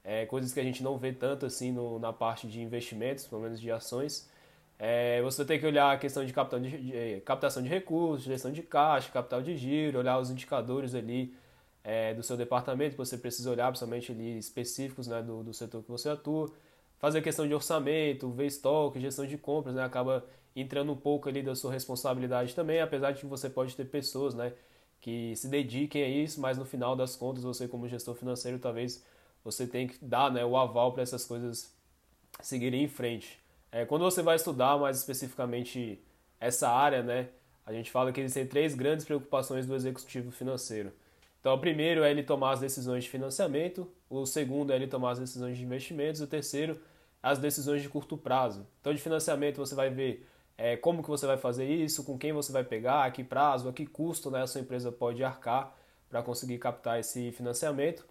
é, 0.03 0.25
coisas 0.25 0.53
que 0.53 0.59
a 0.59 0.63
gente 0.63 0.83
não 0.83 0.97
vê 0.97 1.11
tanto 1.11 1.45
assim 1.45 1.71
no, 1.71 1.99
na 1.99 2.13
parte 2.13 2.47
de 2.47 2.61
investimentos, 2.61 3.27
pelo 3.27 3.41
menos 3.41 3.59
de 3.59 3.71
ações, 3.71 4.29
é, 4.77 5.21
você 5.21 5.43
tem 5.43 5.59
que 5.59 5.65
olhar 5.65 5.91
a 5.91 5.97
questão 5.97 6.25
de, 6.25 6.33
de, 6.33 6.91
de, 7.15 7.21
captação 7.21 7.61
de 7.61 7.67
recursos, 7.67 8.25
gestão 8.25 8.51
de 8.51 8.63
caixa, 8.63 9.11
capital 9.11 9.41
de 9.41 9.57
giro, 9.57 9.99
olhar 9.99 10.17
os 10.17 10.29
indicadores 10.29 10.95
ali 10.95 11.35
é, 11.83 12.13
do 12.13 12.23
seu 12.23 12.37
departamento 12.37 12.91
que 12.91 12.97
você 12.97 13.17
precisa 13.17 13.51
olhar, 13.51 13.67
principalmente 13.67 14.11
ali 14.11 14.37
específicos 14.37 15.07
né, 15.07 15.21
do, 15.21 15.43
do 15.43 15.53
setor 15.53 15.83
que 15.83 15.89
você 15.89 16.09
atua. 16.09 16.49
Fazer 16.97 17.21
questão 17.21 17.45
de 17.45 17.53
orçamento, 17.53 18.29
ver 18.31 18.45
estoque, 18.45 18.99
gestão 19.01 19.25
de 19.25 19.37
compras, 19.37 19.75
né, 19.75 19.83
acaba 19.83 20.25
entrando 20.55 20.91
um 20.93 20.95
pouco 20.95 21.27
ali 21.29 21.41
da 21.41 21.55
sua 21.55 21.71
responsabilidade 21.71 22.55
também, 22.55 22.79
apesar 22.81 23.11
de 23.11 23.19
que 23.19 23.25
você 23.25 23.49
pode 23.49 23.75
ter 23.75 23.85
pessoas 23.85 24.33
né, 24.33 24.53
que 25.01 25.35
se 25.35 25.47
dediquem 25.49 26.03
a 26.03 26.07
isso, 26.07 26.39
mas 26.39 26.57
no 26.57 26.65
final 26.65 26.95
das 26.95 27.15
contas, 27.15 27.43
você 27.43 27.67
como 27.67 27.87
gestor 27.87 28.15
financeiro, 28.15 28.59
talvez 28.59 29.03
você 29.43 29.65
tenha 29.65 29.87
que 29.87 30.03
dar 30.03 30.31
né, 30.31 30.43
o 30.43 30.57
aval 30.57 30.93
para 30.93 31.03
essas 31.03 31.25
coisas 31.25 31.73
seguirem 32.41 32.83
em 32.83 32.87
frente. 32.87 33.39
É, 33.71 33.85
quando 33.85 34.03
você 34.03 34.21
vai 34.21 34.35
estudar 34.35 34.77
mais 34.77 34.97
especificamente 34.97 36.01
essa 36.39 36.69
área, 36.69 37.03
né, 37.03 37.29
a 37.65 37.73
gente 37.73 37.91
fala 37.91 38.11
que 38.11 38.19
existem 38.19 38.47
três 38.47 38.73
grandes 38.73 39.05
preocupações 39.05 39.65
do 39.65 39.75
executivo 39.75 40.31
financeiro. 40.31 40.91
Então, 41.39 41.53
o 41.53 41.59
primeiro 41.59 42.03
é 42.03 42.11
ele 42.11 42.23
tomar 42.23 42.51
as 42.51 42.59
decisões 42.59 43.03
de 43.03 43.09
financiamento, 43.09 43.87
o 44.09 44.25
segundo 44.25 44.73
é 44.73 44.75
ele 44.75 44.87
tomar 44.87 45.11
as 45.11 45.19
decisões 45.19 45.57
de 45.57 45.63
investimentos, 45.63 46.19
o 46.19 46.27
terceiro, 46.27 46.79
as 47.21 47.37
decisões 47.37 47.81
de 47.81 47.87
curto 47.87 48.17
prazo. 48.17 48.65
Então, 48.81 48.93
de 48.93 49.01
financiamento, 49.01 49.57
você 49.57 49.75
vai 49.75 49.89
ver 49.89 50.27
é, 50.57 50.75
como 50.75 51.01
que 51.01 51.09
você 51.09 51.25
vai 51.25 51.37
fazer 51.37 51.65
isso, 51.65 52.03
com 52.03 52.17
quem 52.17 52.33
você 52.33 52.51
vai 52.51 52.63
pegar, 52.63 53.05
a 53.05 53.11
que 53.11 53.23
prazo, 53.23 53.69
a 53.69 53.73
que 53.73 53.85
custo 53.85 54.29
né, 54.29 54.41
a 54.41 54.47
sua 54.47 54.59
empresa 54.61 54.91
pode 54.91 55.23
arcar 55.23 55.73
para 56.09 56.21
conseguir 56.21 56.57
captar 56.57 56.99
esse 56.99 57.31
financiamento. 57.31 58.05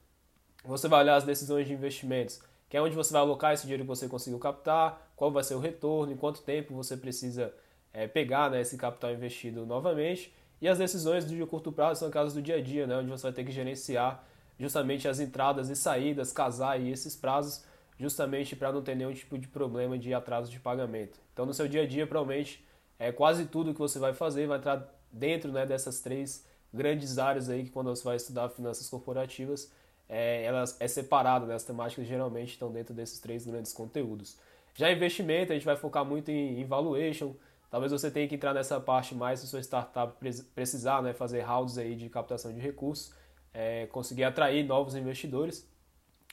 Você 0.68 0.87
vai 0.87 1.00
olhar 1.00 1.16
as 1.16 1.24
decisões 1.24 1.66
de 1.66 1.72
investimentos 1.72 2.40
que 2.68 2.76
é 2.76 2.83
onde 2.83 2.94
você 2.94 3.12
vai 3.12 3.22
alocar 3.22 3.54
esse 3.54 3.62
dinheiro 3.62 3.83
que 3.83 3.88
você 3.88 4.07
conseguiu 4.09 4.38
captar, 4.38 5.11
qual 5.16 5.31
vai 5.31 5.42
ser 5.42 5.54
o 5.54 5.59
retorno, 5.59 6.12
em 6.12 6.16
quanto 6.16 6.42
tempo 6.42 6.74
você 6.74 6.96
precisa 6.96 7.52
é, 7.92 8.07
pegar 8.07 8.50
né, 8.50 8.61
esse 8.61 8.76
capital 8.76 9.11
investido 9.12 9.64
novamente. 9.64 10.35
E 10.61 10.68
as 10.68 10.76
decisões 10.76 11.26
de 11.26 11.46
curto 11.46 11.72
prazo 11.72 12.00
são 12.00 12.09
aquelas 12.09 12.35
do 12.35 12.42
dia 12.42 12.57
a 12.57 12.61
dia, 12.61 12.87
né, 12.87 12.96
onde 12.98 13.11
você 13.11 13.22
vai 13.22 13.33
ter 13.33 13.44
que 13.44 13.52
gerenciar 13.52 14.22
justamente 14.59 15.09
as 15.09 15.18
entradas 15.20 15.70
e 15.70 15.76
saídas, 15.76 16.33
casar 16.33 16.72
aí 16.72 16.90
esses 16.90 17.16
prazos, 17.16 17.64
justamente 17.98 18.54
para 18.54 18.70
não 18.70 18.83
ter 18.83 18.94
nenhum 18.94 19.14
tipo 19.14 19.38
de 19.38 19.48
problema 19.48 19.96
de 19.96 20.12
atraso 20.12 20.50
de 20.50 20.61
pagamento. 20.61 21.18
Então, 21.33 21.46
no 21.46 21.54
seu 21.54 21.66
dia 21.66 21.83
a 21.83 21.87
dia, 21.87 22.07
provavelmente, 22.07 22.62
é, 22.98 23.11
quase 23.11 23.46
tudo 23.46 23.72
que 23.72 23.78
você 23.78 23.98
vai 23.98 24.12
fazer 24.12 24.46
vai 24.46 24.59
entrar 24.59 24.94
dentro 25.11 25.50
né, 25.50 25.64
dessas 25.64 26.00
três 26.00 26.44
grandes 26.74 27.18
áreas 27.18 27.48
aí 27.48 27.64
que 27.64 27.70
quando 27.70 27.88
você 27.88 28.04
vai 28.04 28.16
estudar 28.16 28.50
finanças 28.50 28.90
corporativas, 28.90 29.72
é, 30.09 30.44
ela 30.44 30.64
é 30.81 30.88
separada, 30.88 31.47
né? 31.47 31.55
as 31.55 31.64
temáticas 31.64 32.07
geralmente 32.07 32.51
estão 32.51 32.73
dentro 32.73 32.94
desses 32.94 33.21
três 33.21 33.44
grandes 33.44 33.73
conteúdos. 33.73 34.38
Já 34.75 34.90
investimento, 34.90 35.53
a 35.53 35.55
gente 35.55 35.64
vai 35.64 35.77
focar 35.77 36.05
muito 36.05 36.31
em, 36.31 36.61
em 36.61 36.64
valuation, 36.64 37.35
talvez 37.71 37.92
você 37.92 38.11
tenha 38.11 38.27
que 38.27 38.35
entrar 38.35 38.55
nessa 38.55 38.81
parte 38.81 39.14
mais 39.14 39.40
se 39.40 39.47
sua 39.47 39.61
startup 39.61 40.14
precisar 40.55 41.03
né, 41.03 41.12
fazer 41.12 41.40
rounds 41.40 41.77
aí 41.77 41.94
de 41.94 42.09
captação 42.09 42.53
de 42.53 42.61
recursos, 42.61 43.12
é, 43.53 43.87
conseguir 43.87 44.25
atrair 44.25 44.64
novos 44.64 44.94
investidores. 44.94 45.68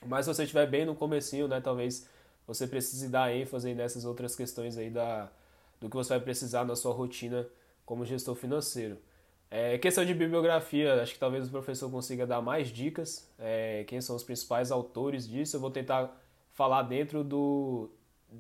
Mas 0.06 0.26
se 0.26 0.34
você 0.34 0.44
estiver 0.44 0.68
bem 0.68 0.86
no 0.86 0.96
comecinho, 0.96 1.48
né, 1.48 1.60
talvez 1.60 2.08
você 2.46 2.68
precise 2.68 3.10
dar 3.10 3.34
ênfase 3.34 3.74
nessas 3.74 4.06
outras 4.06 4.36
questões 4.36 4.78
aí 4.78 4.90
da, 4.90 5.30
do 5.80 5.90
que 5.90 5.96
você 5.96 6.10
vai 6.10 6.20
precisar 6.20 6.64
na 6.66 6.76
sua 6.76 6.94
rotina 6.94 7.48
como 7.86 8.06
gestor 8.06 8.36
financeiro. 8.36 8.98
É, 9.58 9.78
questão 9.78 10.04
de 10.04 10.14
bibliografia, 10.14 11.02
acho 11.02 11.14
que 11.14 11.20
talvez 11.20 11.48
o 11.48 11.50
professor 11.50 11.90
consiga 11.90 12.28
dar 12.28 12.42
mais 12.42 12.68
dicas. 12.68 13.32
É, 13.40 13.86
quem 13.88 14.02
são 14.02 14.14
os 14.14 14.22
principais 14.22 14.70
autores 14.70 15.26
disso? 15.26 15.56
Eu 15.56 15.62
vou 15.62 15.72
tentar 15.72 16.12
falar 16.52 16.82
dentro 16.82 17.24
do 17.24 17.90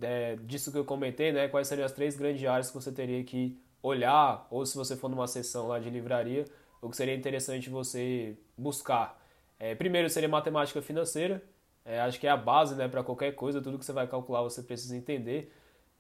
é, 0.01 0.35
disso 0.35 0.73
que 0.73 0.77
eu 0.77 0.83
comentei, 0.83 1.31
né? 1.31 1.47
Quais 1.47 1.69
seriam 1.69 1.85
as 1.85 1.93
três 1.93 2.17
grandes 2.17 2.45
áreas 2.45 2.67
que 2.67 2.73
você 2.73 2.91
teria 2.91 3.23
que 3.23 3.57
olhar, 3.81 4.45
ou 4.51 4.65
se 4.65 4.75
você 4.75 4.97
for 4.97 5.07
numa 5.07 5.25
sessão 5.25 5.69
lá 5.69 5.79
de 5.79 5.89
livraria, 5.89 6.43
o 6.81 6.89
que 6.89 6.97
seria 6.97 7.15
interessante 7.15 7.69
você 7.69 8.35
buscar. 8.57 9.17
É, 9.57 9.73
primeiro 9.73 10.09
seria 10.09 10.27
matemática 10.27 10.81
financeira, 10.81 11.41
é, 11.85 12.01
acho 12.01 12.19
que 12.19 12.27
é 12.27 12.29
a 12.29 12.35
base 12.35 12.75
né, 12.75 12.89
para 12.89 13.01
qualquer 13.03 13.31
coisa, 13.35 13.61
tudo 13.61 13.79
que 13.79 13.85
você 13.85 13.93
vai 13.93 14.05
calcular 14.05 14.41
você 14.41 14.61
precisa 14.61 14.97
entender. 14.97 15.49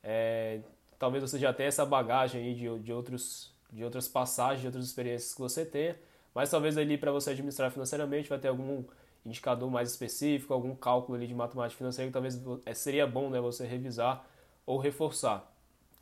É, 0.03 0.59
talvez 0.99 1.23
você 1.23 1.39
já 1.39 1.53
tenha 1.53 1.69
essa 1.69 1.85
bagagem 1.85 2.41
aí 2.41 2.53
de, 2.53 2.79
de 2.79 2.91
outros 2.91 3.54
de 3.75 3.83
outras 3.83 4.07
passagens, 4.07 4.61
de 4.61 4.67
outras 4.67 4.85
experiências 4.85 5.33
que 5.33 5.41
você 5.41 5.65
tenha, 5.65 5.97
mas 6.33 6.49
talvez 6.49 6.77
ali 6.77 6.97
para 6.97 7.11
você 7.11 7.31
administrar 7.31 7.69
financeiramente 7.69 8.29
vai 8.29 8.39
ter 8.39 8.47
algum 8.47 8.83
indicador 9.25 9.69
mais 9.69 9.89
específico, 9.91 10.53
algum 10.53 10.73
cálculo 10.73 11.17
ali 11.17 11.27
de 11.27 11.35
matemática 11.35 11.77
financeira 11.77 12.09
que 12.09 12.13
talvez 12.13 12.41
é, 12.65 12.73
seria 12.73 13.05
bom 13.05 13.29
né, 13.29 13.39
você 13.41 13.65
revisar 13.65 14.25
ou 14.65 14.77
reforçar. 14.77 15.51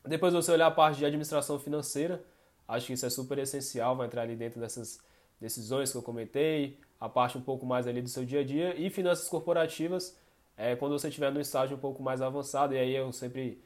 Depois 0.05 0.33
você 0.33 0.51
olhar 0.51 0.67
a 0.67 0.71
parte 0.71 0.97
de 0.97 1.05
administração 1.05 1.57
financeira, 1.57 2.23
acho 2.67 2.87
que 2.87 2.93
isso 2.93 3.05
é 3.05 3.09
super 3.09 3.39
essencial, 3.39 3.95
vai 3.95 4.05
entrar 4.05 4.21
ali 4.21 4.35
dentro 4.35 4.59
dessas 4.59 5.01
decisões 5.41 5.91
que 5.91 5.97
eu 5.97 6.03
comentei, 6.03 6.77
a 6.99 7.09
parte 7.09 7.37
um 7.37 7.41
pouco 7.41 7.65
mais 7.65 7.87
ali 7.87 8.01
do 8.01 8.09
seu 8.09 8.23
dia 8.23 8.41
a 8.41 8.43
dia 8.43 8.75
e 8.79 8.89
finanças 8.89 9.27
corporativas, 9.27 10.15
é, 10.55 10.75
quando 10.75 10.91
você 10.91 11.07
estiver 11.07 11.31
no 11.31 11.41
estágio 11.41 11.75
um 11.75 11.79
pouco 11.79 12.03
mais 12.03 12.21
avançado, 12.21 12.75
e 12.75 12.77
aí 12.77 12.95
eu 12.95 13.11
sempre 13.11 13.59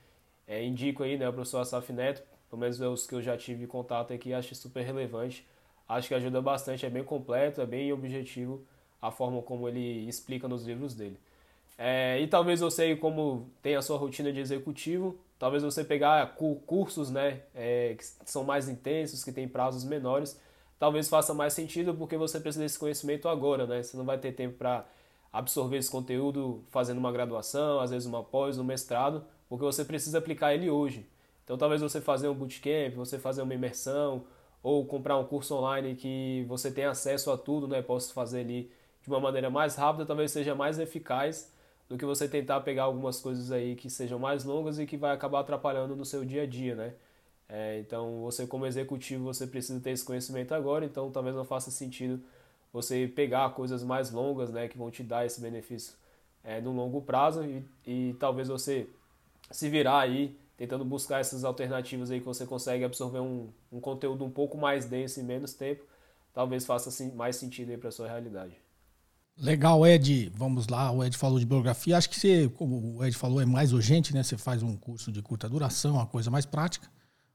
é, 0.47 0.63
indico 0.63 1.03
aí, 1.03 1.17
né, 1.17 1.27
o 1.27 1.33
professor 1.33 1.59
Asaf 1.59 1.91
Neto, 1.91 2.23
pelo 2.49 2.59
menos 2.59 2.79
os 2.79 3.05
que 3.05 3.15
eu 3.15 3.21
já 3.21 3.37
tive 3.37 3.67
contato 3.67 4.13
aqui, 4.13 4.33
acho 4.33 4.55
super 4.55 4.83
relevante, 4.83 5.45
acho 5.87 6.07
que 6.07 6.13
ajuda 6.13 6.41
bastante, 6.41 6.85
é 6.85 6.89
bem 6.89 7.03
completo, 7.03 7.61
é 7.61 7.65
bem 7.65 7.91
objetivo 7.93 8.61
a 9.01 9.11
forma 9.11 9.41
como 9.41 9.67
ele 9.67 10.07
explica 10.07 10.47
nos 10.47 10.65
livros 10.65 10.93
dele. 10.93 11.17
É, 11.77 12.19
e 12.19 12.27
talvez 12.27 12.59
você, 12.59 12.95
como 12.95 13.49
tem 13.61 13.75
a 13.75 13.81
sua 13.81 13.97
rotina 13.97 14.33
de 14.33 14.39
executivo, 14.39 15.15
talvez 15.37 15.61
você 15.61 15.83
pegar 15.83 16.35
cursos 16.65 17.11
né, 17.11 17.41
é, 17.53 17.95
que 17.95 18.03
são 18.29 18.43
mais 18.43 18.67
intensos, 18.67 19.23
que 19.23 19.31
têm 19.31 19.47
prazos 19.47 19.83
menores, 19.83 20.39
talvez 20.79 21.07
faça 21.07 21.33
mais 21.33 21.53
sentido 21.53 21.93
porque 21.93 22.17
você 22.17 22.39
precisa 22.39 22.63
desse 22.63 22.79
conhecimento 22.79 23.27
agora, 23.29 23.67
né? 23.67 23.83
Você 23.83 23.95
não 23.95 24.05
vai 24.05 24.17
ter 24.17 24.31
tempo 24.31 24.57
para 24.57 24.85
absorver 25.31 25.77
esse 25.77 25.89
conteúdo 25.89 26.63
fazendo 26.69 26.97
uma 26.97 27.11
graduação, 27.11 27.79
às 27.79 27.91
vezes 27.91 28.07
uma 28.07 28.23
pós, 28.23 28.57
um 28.57 28.63
mestrado, 28.63 29.23
porque 29.49 29.63
você 29.63 29.85
precisa 29.85 30.17
aplicar 30.17 30.53
ele 30.53 30.69
hoje. 30.69 31.05
Então 31.47 31.57
talvez 31.57 31.81
você 31.81 32.01
fazer 32.01 32.27
um 32.27 32.33
bootcamp, 32.33 32.93
você 32.93 33.17
fazer 33.17 33.41
uma 33.41 33.53
imersão, 33.53 34.25
ou 34.61 34.85
comprar 34.85 35.17
um 35.17 35.23
curso 35.23 35.55
online 35.55 35.95
que 35.95 36.43
você 36.45 36.69
tem 36.69 36.83
acesso 36.83 37.31
a 37.31 37.37
tudo, 37.37 37.69
né? 37.69 37.81
Posso 37.81 38.11
fazer 38.11 38.41
ali 38.41 38.69
de 39.01 39.07
uma 39.07 39.17
maneira 39.17 39.49
mais 39.49 39.75
rápida, 39.77 40.05
talvez 40.05 40.29
seja 40.29 40.53
mais 40.53 40.77
eficaz 40.77 41.49
do 41.87 41.97
que 41.97 42.03
você 42.03 42.27
tentar 42.27 42.59
pegar 42.59 42.83
algumas 42.83 43.21
coisas 43.21 43.49
aí 43.49 43.77
que 43.77 43.89
sejam 43.89 44.19
mais 44.19 44.43
longas 44.43 44.77
e 44.77 44.85
que 44.85 44.97
vai 44.97 45.15
acabar 45.15 45.39
atrapalhando 45.39 45.95
no 45.95 46.03
seu 46.03 46.25
dia 46.25 46.43
a 46.43 46.45
dia, 46.45 46.75
né? 46.75 46.93
É, 47.47 47.79
então, 47.79 48.23
você 48.23 48.45
como 48.45 48.65
executivo, 48.65 49.23
você 49.23 49.47
precisa 49.47 49.79
ter 49.79 49.91
esse 49.91 50.03
conhecimento 50.03 50.53
agora, 50.53 50.83
então 50.83 51.09
talvez 51.11 51.33
não 51.33 51.45
faça 51.45 51.71
sentido 51.71 52.19
você 52.73 53.07
pegar 53.07 53.51
coisas 53.51 53.85
mais 53.85 54.11
longas, 54.11 54.51
né, 54.51 54.67
que 54.67 54.77
vão 54.77 54.91
te 54.91 55.01
dar 55.01 55.25
esse 55.25 55.39
benefício 55.39 55.93
é, 56.43 56.59
no 56.59 56.73
longo 56.73 57.01
prazo 57.01 57.45
e, 57.45 57.63
e 57.85 58.15
talvez 58.19 58.49
você 58.49 58.89
se 59.49 59.69
virar 59.69 59.99
aí 59.99 60.35
tentando 60.57 60.83
buscar 60.83 61.21
essas 61.21 61.43
alternativas 61.43 62.09
aí 62.09 62.19
que 62.19 62.25
você 62.25 62.45
consegue 62.45 62.83
absorver 62.83 63.19
um, 63.19 63.49
um 63.71 63.79
conteúdo 63.79 64.25
um 64.25 64.31
pouco 64.31 64.57
mais 64.57 64.85
denso 64.85 65.19
em 65.19 65.23
menos 65.23 65.53
tempo, 65.53 65.83
talvez 66.33 66.65
faça 66.65 66.91
mais 67.13 67.35
sentido 67.35 67.69
aí 67.69 67.77
para 67.77 67.91
sua 67.91 68.07
realidade. 68.07 68.57
Legal, 69.39 69.85
Ed. 69.85 70.31
Vamos 70.35 70.67
lá. 70.67 70.91
O 70.91 71.03
Ed 71.03 71.15
falou 71.15 71.37
de 71.37 71.45
bibliografia. 71.45 71.95
Acho 71.95 72.09
que 72.09 72.19
você, 72.19 72.49
como 72.49 72.97
o 72.97 73.05
Ed 73.05 73.15
falou, 73.15 73.39
é 73.39 73.45
mais 73.45 73.71
urgente, 73.71 74.11
né? 74.11 74.23
Você 74.23 74.35
faz 74.35 74.63
um 74.63 74.75
curso 74.75 75.11
de 75.11 75.21
curta 75.21 75.47
duração, 75.47 75.93
uma 75.93 76.07
coisa 76.07 76.31
mais 76.31 76.43
prática. 76.43 76.89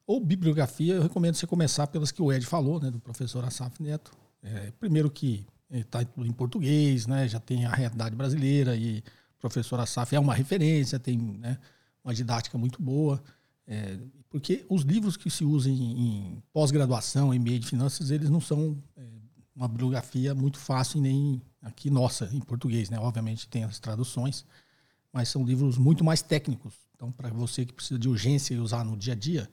Ou 0.05 0.19
bibliografia, 0.19 0.95
eu 0.95 1.03
recomendo 1.03 1.37
você 1.37 1.47
começar 1.47 1.87
pelas 1.87 2.11
que 2.11 2.21
o 2.21 2.33
Ed 2.33 2.45
falou, 2.45 2.81
né? 2.81 2.91
Do 2.91 2.99
professor 2.99 3.45
Asaf 3.45 3.81
Neto. 3.81 4.11
É, 4.43 4.73
primeiro 4.81 5.09
que 5.09 5.47
está 5.71 6.03
em 6.03 6.33
português, 6.33 7.07
né? 7.07 7.29
Já 7.29 7.39
tem 7.39 7.67
a 7.67 7.73
realidade 7.73 8.17
brasileira 8.17 8.75
e 8.75 8.99
o 8.99 9.41
professor 9.41 9.79
Asaf 9.79 10.15
é 10.15 10.19
uma 10.19 10.35
referência, 10.35 10.99
tem 10.99 11.17
né, 11.17 11.57
uma 12.05 12.15
didática 12.15 12.57
muito 12.59 12.83
boa. 12.83 13.23
É, 13.67 13.99
porque 14.29 14.65
os 14.69 14.83
livros 14.83 15.17
que 15.17 15.31
se 15.31 15.45
usam 15.45 15.73
em, 15.73 16.07
em 16.07 16.43
pós-graduação, 16.53 17.33
em 17.33 17.39
meio 17.39 17.61
de 17.61 17.67
finanças, 17.67 18.11
eles 18.11 18.29
não 18.29 18.41
são 18.41 18.83
é, 18.97 19.03
uma 19.55 19.69
bibliografia 19.69 20.35
muito 20.35 20.59
fácil 20.59 21.01
nem 21.01 21.41
aqui 21.61 21.91
nossa, 21.91 22.29
em 22.33 22.41
português, 22.41 22.91
né? 22.91 22.99
Obviamente 22.99 23.47
tem 23.49 23.65
as 23.65 23.79
traduções, 23.79 24.45
mas 25.13 25.29
são 25.29 25.45
livros 25.45 25.79
muito 25.79 26.03
mais 26.03 26.23
técnicos. 26.23 26.75
Então, 26.97 27.13
para 27.13 27.31
você 27.31 27.65
que 27.65 27.73
precisa 27.73 27.99
de 27.99 28.09
urgência 28.09 28.55
e 28.55 28.59
usar 28.59 28.85
no 28.85 28.97
dia 28.97 29.13
a 29.13 29.17
dia, 29.17 29.49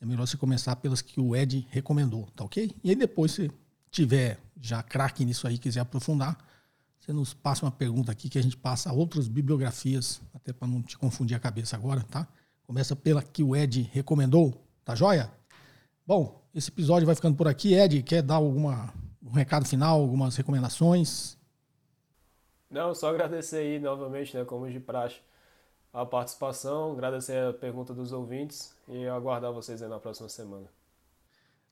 é 0.00 0.06
melhor 0.06 0.26
você 0.26 0.36
começar 0.36 0.76
pelas 0.76 1.02
que 1.02 1.20
o 1.20 1.34
Ed 1.34 1.66
recomendou, 1.70 2.26
tá 2.36 2.44
ok? 2.44 2.70
E 2.84 2.90
aí 2.90 2.96
depois, 2.96 3.32
se 3.32 3.50
tiver 3.90 4.38
já 4.60 4.82
craque 4.82 5.24
nisso 5.24 5.46
aí, 5.46 5.58
quiser 5.58 5.80
aprofundar, 5.80 6.38
você 7.08 7.12
nos 7.14 7.32
passa 7.32 7.64
uma 7.64 7.72
pergunta 7.72 8.12
aqui 8.12 8.28
que 8.28 8.38
a 8.38 8.42
gente 8.42 8.54
passa 8.54 8.92
outras 8.92 9.28
bibliografias, 9.28 10.20
até 10.34 10.52
para 10.52 10.68
não 10.68 10.82
te 10.82 10.98
confundir 10.98 11.34
a 11.34 11.40
cabeça 11.40 11.74
agora, 11.74 12.02
tá? 12.02 12.28
Começa 12.66 12.94
pela 12.94 13.22
que 13.22 13.42
o 13.42 13.56
Ed 13.56 13.88
recomendou, 13.94 14.62
tá 14.84 14.94
joia? 14.94 15.32
Bom, 16.06 16.38
esse 16.54 16.68
episódio 16.68 17.06
vai 17.06 17.14
ficando 17.14 17.34
por 17.34 17.48
aqui. 17.48 17.72
Ed, 17.72 18.02
quer 18.02 18.20
dar 18.20 18.34
alguma, 18.34 18.92
um 19.22 19.30
recado 19.30 19.66
final, 19.66 19.98
algumas 19.98 20.36
recomendações? 20.36 21.38
Não, 22.68 22.94
só 22.94 23.08
agradecer 23.08 23.56
aí 23.56 23.78
novamente, 23.78 24.36
né, 24.36 24.44
como 24.44 24.70
de 24.70 24.78
praxe, 24.78 25.16
a 25.90 26.04
participação, 26.04 26.92
agradecer 26.92 27.42
a 27.42 27.54
pergunta 27.54 27.94
dos 27.94 28.12
ouvintes 28.12 28.74
e 28.86 29.06
aguardar 29.08 29.50
vocês 29.50 29.80
aí 29.80 29.88
na 29.88 29.98
próxima 29.98 30.28
semana. 30.28 30.68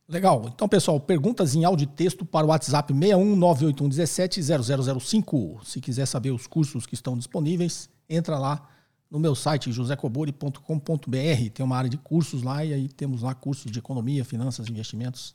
Legal. 0.09 0.49
Então, 0.55 0.69
pessoal, 0.69 1.01
perguntas 1.01 1.57
em 1.57 1.65
áudio 1.65 1.83
e 1.85 1.89
texto 1.89 2.25
para 2.25 2.47
o 2.47 2.51
WhatsApp 2.51 2.95
61981170005. 2.95 5.65
Se 5.65 5.81
quiser 5.81 6.07
saber 6.07 6.31
os 6.31 6.47
cursos 6.47 6.87
que 6.87 6.95
estão 6.95 7.19
disponíveis, 7.19 7.91
entra 8.09 8.39
lá 8.39 8.69
no 9.11 9.19
meu 9.19 9.35
site 9.35 9.73
josecobori.com.br. 9.73 11.51
Tem 11.53 11.65
uma 11.65 11.77
área 11.77 11.91
de 11.91 11.99
cursos 11.99 12.43
lá 12.43 12.65
e 12.65 12.73
aí 12.73 12.89
temos 12.89 13.23
lá 13.23 13.35
cursos 13.35 13.69
de 13.71 13.81
economia, 13.81 14.25
finanças, 14.25 14.69
investimentos 14.69 15.35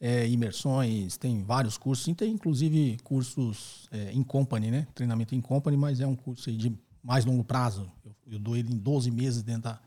é, 0.00 0.28
imersões, 0.28 1.16
tem 1.16 1.42
vários 1.42 1.78
cursos, 1.78 2.08
e 2.08 2.14
tem 2.14 2.32
inclusive 2.32 2.98
cursos 3.02 3.88
é, 3.90 4.12
em 4.12 4.22
company, 4.22 4.70
né? 4.70 4.86
Treinamento 4.94 5.34
em 5.34 5.40
company, 5.40 5.76
mas 5.76 5.98
é 5.98 6.06
um 6.06 6.14
curso 6.14 6.52
de 6.52 6.72
mais 7.02 7.24
longo 7.24 7.42
prazo. 7.42 7.90
Eu, 8.04 8.14
eu, 8.32 8.38
dou 8.38 8.54
ele 8.54 8.70
em 8.70 8.76
12 8.76 9.10
meses 9.10 9.42
dentro 9.42 9.62
da, 9.62 9.80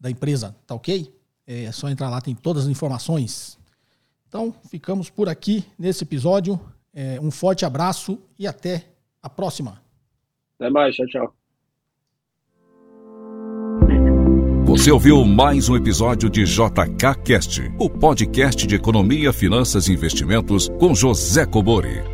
da 0.00 0.10
empresa, 0.10 0.54
tá 0.66 0.74
ok? 0.74 1.14
É, 1.46 1.64
é 1.64 1.72
só 1.72 1.88
entrar 1.88 2.10
lá, 2.10 2.20
tem 2.20 2.34
todas 2.34 2.64
as 2.64 2.70
informações. 2.70 3.61
Então, 4.32 4.50
ficamos 4.70 5.10
por 5.10 5.28
aqui 5.28 5.62
nesse 5.78 6.04
episódio. 6.04 6.58
É, 6.94 7.20
um 7.20 7.30
forte 7.30 7.66
abraço 7.66 8.18
e 8.38 8.46
até 8.46 8.86
a 9.22 9.28
próxima. 9.28 9.82
Até 10.58 10.70
mais, 10.70 10.96
tchau, 10.96 11.06
tchau. 11.06 11.34
Você 14.64 14.90
ouviu 14.90 15.22
mais 15.26 15.68
um 15.68 15.76
episódio 15.76 16.30
de 16.30 16.44
JK 16.44 17.22
Cast, 17.22 17.60
o 17.78 17.90
podcast 17.90 18.66
de 18.66 18.74
economia, 18.74 19.34
finanças 19.34 19.88
e 19.88 19.92
investimentos 19.92 20.70
com 20.80 20.94
José 20.94 21.44
Cobori. 21.44 22.11